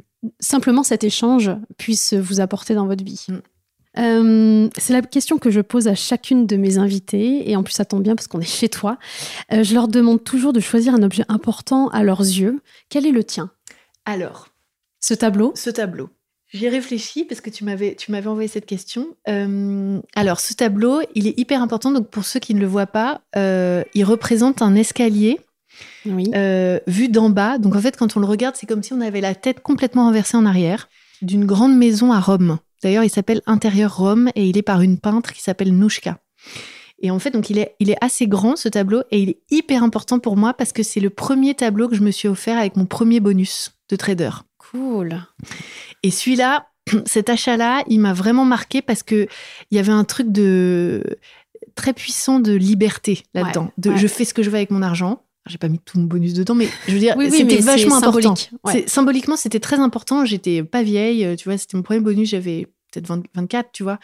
[0.41, 3.27] simplement cet échange puisse vous apporter dans votre vie.
[3.29, 3.39] Mm.
[3.99, 7.75] Euh, c'est la question que je pose à chacune de mes invitées, et en plus
[7.75, 8.99] ça tombe bien parce qu'on est chez toi.
[9.53, 12.61] Euh, je leur demande toujours de choisir un objet important à leurs yeux.
[12.89, 13.51] Quel est le tien?
[14.05, 14.49] Alors,
[15.01, 15.53] ce tableau?
[15.55, 16.11] Ce tableau.
[16.51, 19.09] J'y ai réfléchi parce que tu m'avais, tu m'avais envoyé cette question.
[19.29, 21.93] Euh, alors, ce tableau, il est hyper important.
[21.93, 25.41] Donc, pour ceux qui ne le voient pas, il représente un escalier
[26.07, 27.59] vu d'en bas.
[27.59, 30.05] Donc, en fait, quand on le regarde, c'est comme si on avait la tête complètement
[30.05, 30.89] renversée en arrière
[31.23, 32.59] d'une grande maison à Rome.
[32.83, 36.19] D'ailleurs, il s'appelle Intérieur Rome et il est par une peintre qui s'appelle Nouchka.
[37.01, 39.41] Et en fait, donc il est, il est assez grand ce tableau et il est
[39.51, 42.59] hyper important pour moi parce que c'est le premier tableau que je me suis offert
[42.59, 44.31] avec mon premier bonus de trader.
[44.59, 45.23] Cool.
[46.03, 46.69] Et celui-là,
[47.07, 49.29] cet achat-là, il m'a vraiment marqué parce que
[49.71, 51.03] il y avait un truc de
[51.75, 53.71] très puissant de liberté là-dedans.
[53.79, 56.05] de je fais ce que je veux avec mon argent j'ai pas mis tout mon
[56.05, 58.35] bonus dedans, mais je veux dire, c'était vachement important.
[58.87, 60.25] Symboliquement, c'était très important.
[60.25, 63.99] J'étais pas vieille, euh, tu vois, c'était mon premier bonus, j'avais peut-être 24, tu vois.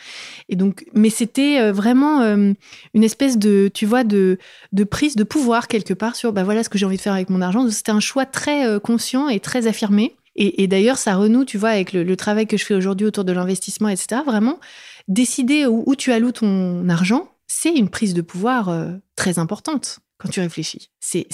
[0.48, 2.52] Et donc, mais c'était euh, vraiment euh,
[2.92, 4.38] une espèce de, tu vois, de,
[4.72, 7.14] de prise de pouvoir quelque part sur, bah voilà ce que j'ai envie de faire
[7.14, 7.68] avec mon argent.
[7.70, 10.16] C'était un choix très conscient et très affirmé.
[10.36, 13.32] Et, d'ailleurs, ça renoue, tu vois, avec le, travail que je fais aujourd'hui autour de
[13.32, 14.22] l'investissement, etc.
[14.26, 14.58] Vraiment,
[15.06, 18.74] décider où, tu alloues ton argent, c'est une prise de pouvoir
[19.14, 20.90] très importante quand tu réfléchis.
[21.00, 21.26] C'est,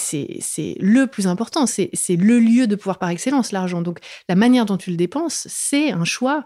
[0.79, 3.81] le plus important, c'est, le lieu de pouvoir par excellence, l'argent.
[3.81, 6.45] Donc la manière dont tu le dépenses, c'est un choix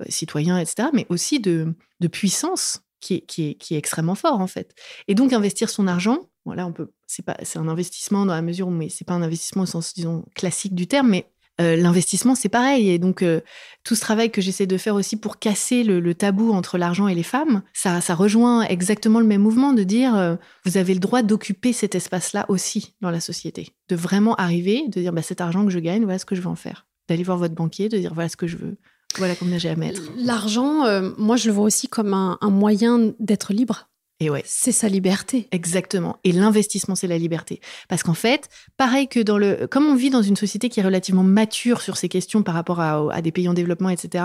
[0.00, 1.74] euh, citoyen, etc., mais aussi de,
[2.12, 4.74] puissance qui est, extrêmement fort, en fait.
[5.08, 8.72] Et donc investir son argent, voilà, on peut, c'est un investissement dans la mesure où,
[8.72, 11.30] mais c'est pas un investissement au sens, disons, classique du terme, mais
[11.60, 12.90] euh, l'investissement, c'est pareil.
[12.90, 13.40] Et donc, euh,
[13.84, 17.14] tout ce travail que j'essaie de faire aussi pour casser le, tabou entre l'argent et
[17.14, 21.00] les femmes, ça, ça, rejoint exactement le même mouvement de dire, euh, vous avez le
[21.00, 23.70] droit d'occuper cet espace-là aussi dans la société.
[23.88, 26.42] De vraiment arriver, de dire, bah, cet argent que je gagne, voilà ce que je
[26.42, 26.86] veux en faire.
[27.08, 28.76] D'aller voir votre banquier, de dire, voilà ce que je veux.
[29.16, 30.02] Voilà combien j'ai à mettre.
[30.18, 30.84] L'argent,
[31.16, 33.88] moi, je le vois aussi comme un moyen d'être libre.
[34.18, 34.42] Et ouais.
[34.46, 35.46] C'est sa liberté.
[35.52, 36.16] Exactement.
[36.24, 37.60] Et l'investissement, c'est la liberté.
[37.88, 38.48] Parce qu'en fait,
[38.78, 39.66] pareil que dans le.
[39.70, 42.80] Comme on vit dans une société qui est relativement mature sur ces questions par rapport
[42.80, 44.24] à, des pays en développement, etc.,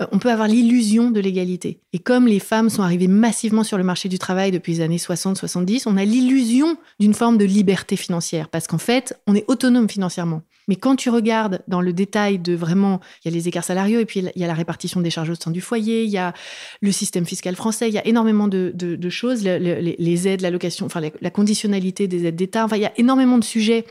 [0.00, 1.80] euh, on peut avoir l'illusion de l'égalité.
[1.92, 4.96] Et comme les femmes sont arrivées massivement sur le marché du travail depuis les années
[4.96, 8.48] 60-70, on a l'illusion d'une forme de liberté financière.
[8.48, 10.42] Parce qu'en fait, on est autonome financièrement.
[10.68, 14.00] Mais quand tu regardes dans le détail de vraiment, il y a les écarts salariaux
[14.00, 16.18] et puis il y a la répartition des charges au sein du foyer, il y
[16.18, 16.32] a
[16.80, 18.72] le système fiscal français, il y a énormément de,
[19.08, 23.38] choses, les, aides, l'allocation, enfin la, conditionnalité des aides d'État, enfin il y a énormément
[23.38, 23.84] de sujets.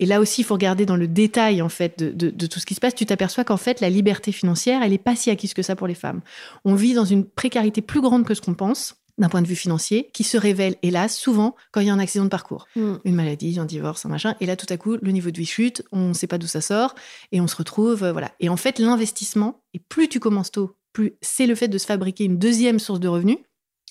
[0.00, 2.66] Et là aussi, il faut regarder dans le détail en fait de, de tout ce
[2.66, 2.94] qui se passe.
[2.94, 5.88] Tu t'aperçois qu'en fait, la liberté financière, elle n'est pas si acquise que ça pour
[5.88, 6.20] les femmes.
[6.64, 9.56] On vit dans une précarité plus grande que ce qu'on pense d'un point de vue
[9.56, 12.66] financier, qui se révèle, hélas, souvent quand il y a un accident de parcours.
[12.76, 12.94] Hmm.
[13.04, 14.34] Une maladie, un divorce, un machin.
[14.40, 16.46] Et là, tout à coup, le niveau de vie chute, on ne sait pas d'où
[16.46, 16.94] ça sort,
[17.32, 18.32] et on se retrouve, euh, voilà.
[18.40, 21.86] Et en fait, l'investissement, et plus tu commences tôt, plus c'est le fait de se
[21.86, 23.38] fabriquer une deuxième source de revenus,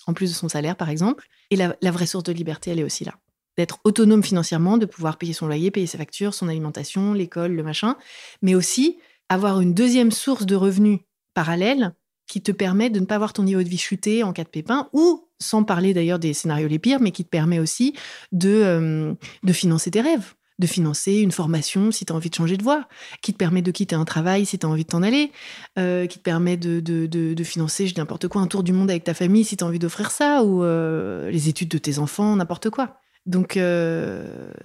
[0.08, 1.28] en plus de son salaire, par exemple.
[1.52, 3.14] Et la, la vraie source de liberté, elle est aussi là.
[3.58, 7.64] D'être autonome financièrement, de pouvoir payer son loyer, payer ses factures, son alimentation, l'école, le
[7.64, 7.98] machin,
[8.42, 8.98] mais aussi
[9.30, 11.00] avoir une deuxième source de revenus
[11.34, 11.94] parallèle
[12.28, 14.50] qui te permet de ne pas voir ton niveau de vie chuter en cas de
[14.50, 17.94] pépin, ou, sans parler d'ailleurs des scénarios les pires, mais qui te permet aussi
[18.32, 19.14] de, euh,
[19.44, 22.64] de financer tes rêves, de financer une formation si tu as envie de changer de
[22.64, 22.88] voie,
[23.22, 25.32] qui te permet de quitter un travail si tu as envie de t'en aller,
[25.80, 29.04] euh, qui te permet de, de, de, financer n'importe quoi, un tour du monde avec
[29.04, 32.36] ta famille si tu as envie d'offrir ça, ou euh, les études de tes enfants,
[32.36, 33.00] n'importe quoi.
[33.28, 33.54] Donc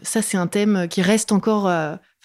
[0.02, 1.68] ça, c'est un thème qui reste encore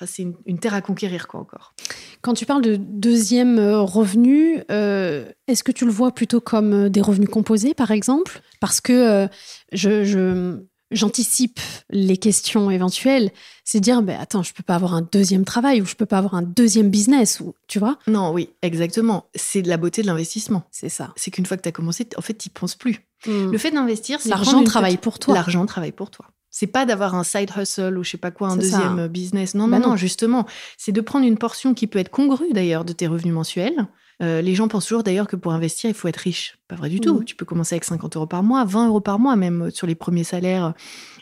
[0.06, 1.74] c'est une, terre à conquérir, quoi, encore.
[2.22, 6.74] Quand tu parles de deuxième euh, revenu, euh, est-ce que tu le vois plutôt comme
[6.74, 8.42] euh, des revenus composés, par exemple?
[8.60, 9.28] Parce que
[9.72, 10.60] je,
[10.92, 11.60] j'anticipe
[11.90, 13.32] les questions éventuelles,
[13.64, 16.18] c'est dire, ben, attends, je peux pas avoir un deuxième travail ou je peux pas
[16.18, 17.98] avoir un deuxième business, ou, tu vois?
[18.08, 19.26] Non, oui, exactement.
[19.36, 20.64] C'est de la beauté de l'investissement.
[20.72, 21.14] C'est ça.
[21.16, 23.02] C'est qu'une fois que tu as commencé, en fait, tu penses plus.
[23.26, 23.52] Hmm.
[23.52, 25.34] Le fait d'investir, c'est l'argent travaille pour toi.
[25.34, 26.26] L'argent travaille pour toi.
[26.50, 29.54] C'est pas d'avoir un side hustle ou je sais pas quoi, un deuxième business.
[29.54, 30.48] Non, bah non, non, justement.
[30.78, 33.88] C'est de prendre une portion qui peut être congrue d'ailleurs de tes revenus mensuels.
[34.22, 36.58] Euh, les gens pensent toujours d'ailleurs que pour investir, il faut être riche.
[36.68, 37.24] Pas vrai du tout.
[37.24, 39.96] Tu peux commencer avec 50 euros par mois, 20 euros par mois, même sur les
[39.96, 40.74] premiers salaires.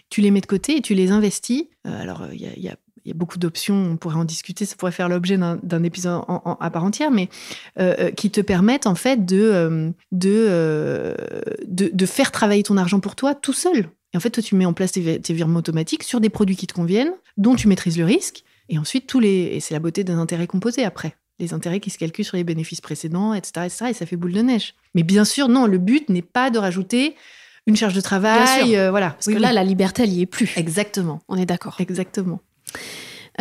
[0.10, 1.66] Tu les mets de côté et tu les investis.
[1.86, 4.76] Euh, alors, il y a, il y a beaucoup d'options, on pourrait en discuter, ça
[4.76, 6.24] pourrait faire l'objet d'un épisode
[6.60, 7.30] à part entière, mais
[8.16, 11.16] qui te permettent en fait de, de,
[11.68, 13.90] de, faire travailler ton argent pour toi tout seul.
[14.12, 16.56] Et en fait, toi, tu mets en place tes, tes virements automatiques sur des produits
[16.56, 19.80] qui te conviennent, dont tu maîtrises le risque, et ensuite tous les, et c'est la
[19.80, 23.66] beauté des intérêts composés après les intérêts qui se calculent sur les bénéfices précédents, etc.,
[23.66, 24.74] etc., et ça fait boule de neige.
[24.94, 27.16] Mais bien sûr, non, le but n'est pas de rajouter
[27.68, 29.12] une charge de travail, euh, voilà.
[29.12, 30.56] Parce que là, la liberté, elle y est plus.
[30.58, 31.22] Exactement.
[31.28, 31.76] On est d'accord.
[31.80, 32.40] Exactement.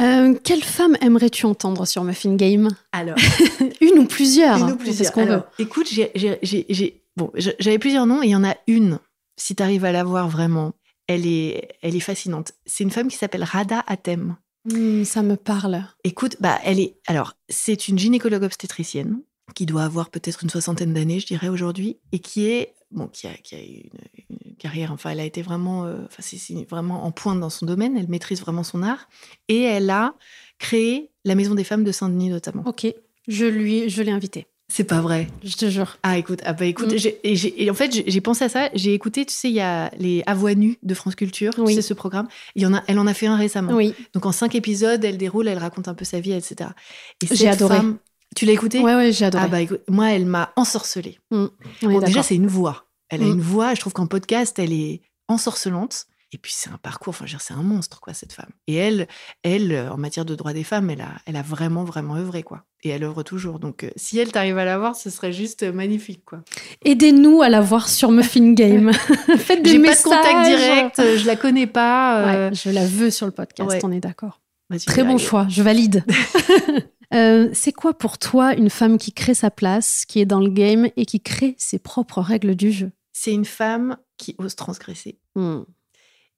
[0.01, 2.69] Euh, quelle femme aimerais-tu entendre sur Muffin Game?
[2.93, 3.17] Alors,
[3.81, 4.59] une ou plusieurs.
[4.59, 5.09] Une ou plusieurs.
[5.09, 5.43] Ce qu'on veut.
[5.59, 8.99] Écoute, j'ai, bon, j'avais plusieurs noms et il y en a une.
[9.37, 10.73] Si tu arrives à la voir vraiment,
[11.07, 12.53] elle est, elle est fascinante.
[12.67, 14.37] C'est une femme qui s'appelle Rada Atem.
[14.65, 15.85] Hmm, ça me parle.
[16.05, 16.97] Écoute, bah, elle est.
[17.07, 19.21] Alors, c'est une gynécologue obstétricienne
[19.55, 23.27] qui doit avoir peut-être une soixantaine d'années, je dirais aujourd'hui, et qui est bon, qui
[23.27, 23.91] a, qui a une,
[24.31, 24.93] une, carrière.
[24.93, 27.97] Enfin, elle a été vraiment, euh, enfin, c'est vraiment en pointe dans son domaine.
[27.97, 29.09] Elle maîtrise vraiment son art,
[29.49, 30.15] et elle a
[30.59, 32.63] créé la Maison des femmes de Saint-Denis notamment.
[32.67, 32.87] Ok,
[33.29, 34.47] je lui, je l'ai invitée.
[34.69, 35.29] C'est pas vrai.
[35.43, 35.99] Je te jure.
[36.03, 37.09] Ah, écoute, ah bah écoute, mm.
[37.23, 38.71] et, en fait, j'ai pensé à ça.
[38.75, 41.75] J'ai écouté, tu sais, il y a les À voix nues de France Culture, oui.
[41.75, 42.29] tu sais, ce programme.
[42.55, 43.73] Il y en a, elle en a fait un récemment.
[43.73, 43.95] Oui.
[44.15, 46.71] Donc en cinq épisodes, elle déroule, elle raconte un peu sa vie, etc.
[47.31, 47.79] J'ai adoré.
[48.35, 49.45] tu l'as écouté Ouais, ouais, j'ai adoré.
[49.45, 51.19] Ah bah écoute, moi, elle m'a ensorcelée.
[51.31, 51.47] Mm.
[51.83, 52.87] Bon, déjà, c'est une voix.
[53.11, 53.33] Elle a mm.
[53.33, 53.75] une voix.
[53.75, 56.07] Je trouve qu'en podcast, elle est ensorcelante.
[56.35, 58.51] Et puis c'est un parcours, enfin, c'est un monstre, quoi, cette femme.
[58.67, 59.07] Et elle,
[59.45, 62.43] elle, euh, en matière de droits des femmes, elle a, elle a vraiment, vraiment œuvré,
[62.43, 62.65] quoi.
[62.83, 63.61] Et elle œuvre toujours.
[63.61, 66.41] Donc, euh, si elle t'arrive à la voir, ce serait juste euh, magnifique, quoi.
[66.85, 68.93] Aidez-nous à la voir sur Muffin Game.
[69.39, 70.03] Faites des messages.
[70.03, 72.51] pas de contact direct, je la connais pas.
[72.53, 74.41] je la veux sur le podcast, on est d'accord.
[74.69, 76.05] Bah, Très bon choix, je valide.
[77.53, 80.89] c'est quoi pour toi une femme qui crée sa place, qui est dans le game
[80.97, 82.91] et qui crée ses propres règles du jeu?
[83.13, 85.21] C'est une femme qui ose transgresser.
[85.37, 85.63] Hmm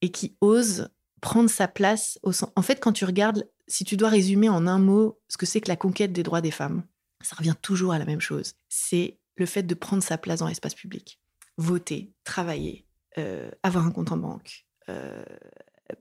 [0.02, 0.88] et qui ose
[1.20, 4.78] prendre sa place au En fait, quand tu regardes, si tu dois résumer en un
[4.78, 6.84] mot ce que c'est que la conquête des droits des femmes,
[7.22, 8.54] ça revient toujours à la même chose.
[8.68, 11.20] C'est le fait de prendre sa place dans l'espace public.
[11.56, 12.86] Voter, travailler,
[13.18, 15.24] euh, avoir un compte en banque, euh,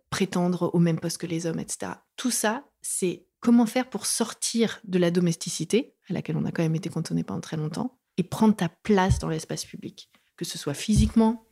[0.10, 1.94] prétendre au même poste que les hommes, etc.
[2.18, 6.64] Tout ça, c'est comment faire pour sortir de la domesticité, à laquelle on a quand
[6.64, 10.58] même été cantonné pendant très longtemps, et prendre ta place dans l'espace public, que ce
[10.58, 11.45] soit physiquement,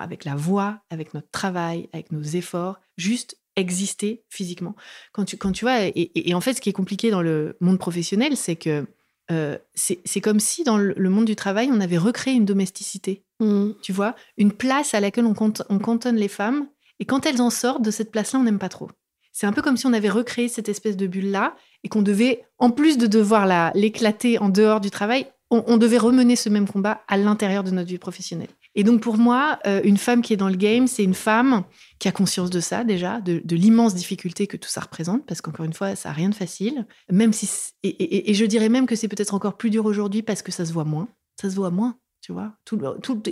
[0.00, 4.74] avec la voix, avec notre travail, avec nos efforts, juste exister physiquement.
[5.12, 7.78] Quand tu, quand tu vois, et, en fait, ce qui est compliqué dans le monde
[7.78, 8.86] professionnel, c'est que
[9.30, 13.24] euh, c'est comme si dans le, monde du travail, on avait recréé une domesticité.
[13.40, 13.70] Mmh.
[13.82, 16.66] Tu vois, une place à laquelle on, compte, on cantonne les femmes,
[16.98, 18.90] et quand elles en sortent de cette place-là, on n'aime pas trop.
[19.32, 21.54] C'est un peu comme si on avait recréé cette espèce de bulle-là,
[21.84, 26.36] et qu'on devait, en plus de devoir l'éclater en dehors du travail, on devait remener
[26.36, 28.48] ce même combat à l'intérieur de notre vie professionnelle.
[28.74, 31.64] Et donc pour moi, euh, une femme qui est dans le game, c'est une femme
[31.98, 35.64] qui a conscience de ça déjà, de, l'immense difficulté que tout ça représente, parce qu'encore
[35.64, 36.86] une fois, ça n'a rien de facile.
[37.10, 37.48] Même si
[37.82, 40.72] et, je dirais même que c'est peut-être encore plus dur aujourd'hui parce que ça se
[40.72, 41.08] voit moins.
[41.40, 41.96] Ça se voit moins.
[42.22, 42.54] Tu vois,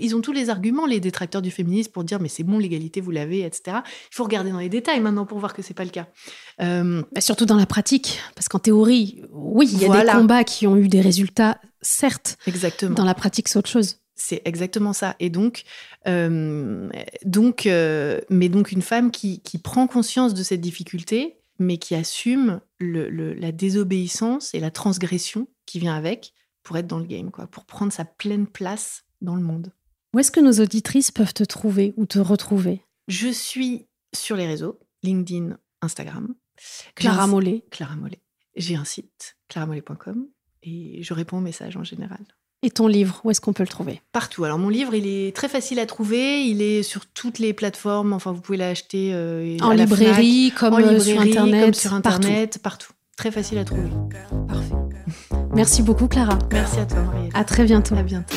[0.01, 3.01] ils ont tous les arguments, les détracteurs du féminisme, pour dire mais c'est bon, l'égalité,
[3.01, 3.78] vous l'avez, etc.
[3.86, 6.09] Il faut regarder dans les détails maintenant pour voir que c'est pas le cas.
[6.61, 10.66] Euh, surtout dans la pratique, parce qu'en théorie, oui, il y a des combats qui
[10.66, 12.36] ont eu des résultats, certes.
[12.49, 12.97] Exactement.
[12.97, 14.00] Dans la pratique, c'est autre chose.
[14.21, 15.16] C'est exactement ça.
[15.18, 15.62] Et donc,
[16.07, 16.91] euh,
[17.25, 22.61] donc euh, mais donc une femme qui, prend conscience de cette difficulté, mais qui assume
[22.81, 27.64] la désobéissance et la transgression qui vient avec pour être dans le game, quoi, pour
[27.64, 29.73] prendre sa pleine place dans le monde.
[30.12, 32.83] Où est-ce que nos auditrices peuvent te trouver ou te retrouver?
[33.09, 36.35] Je suis sur les réseaux, LinkedIn, Instagram.
[36.95, 37.64] Clara Mollet.
[37.71, 38.21] Clara Mollet.
[38.55, 40.29] J'ai un site, claramollet.com,
[40.62, 42.25] et je réponds aux messages en général.
[42.63, 44.03] Et ton livre, où est-ce qu'on peut le trouver?
[44.13, 44.45] Partout.
[44.45, 46.45] Alors mon livre, il est très facile à trouver.
[46.45, 48.13] Il est sur toutes les plateformes.
[48.13, 52.93] Enfin, vous pouvez l'acheter euh, en librairie, comme, euh, sur Internet, comme sur Internet, partout.
[53.17, 53.89] Très facile à trouver.
[54.47, 54.75] Parfait.
[55.55, 56.39] Merci beaucoup, Clara.
[56.53, 57.31] Merci à toi, Marie.
[57.33, 57.95] À très bientôt.
[57.95, 58.37] À bientôt.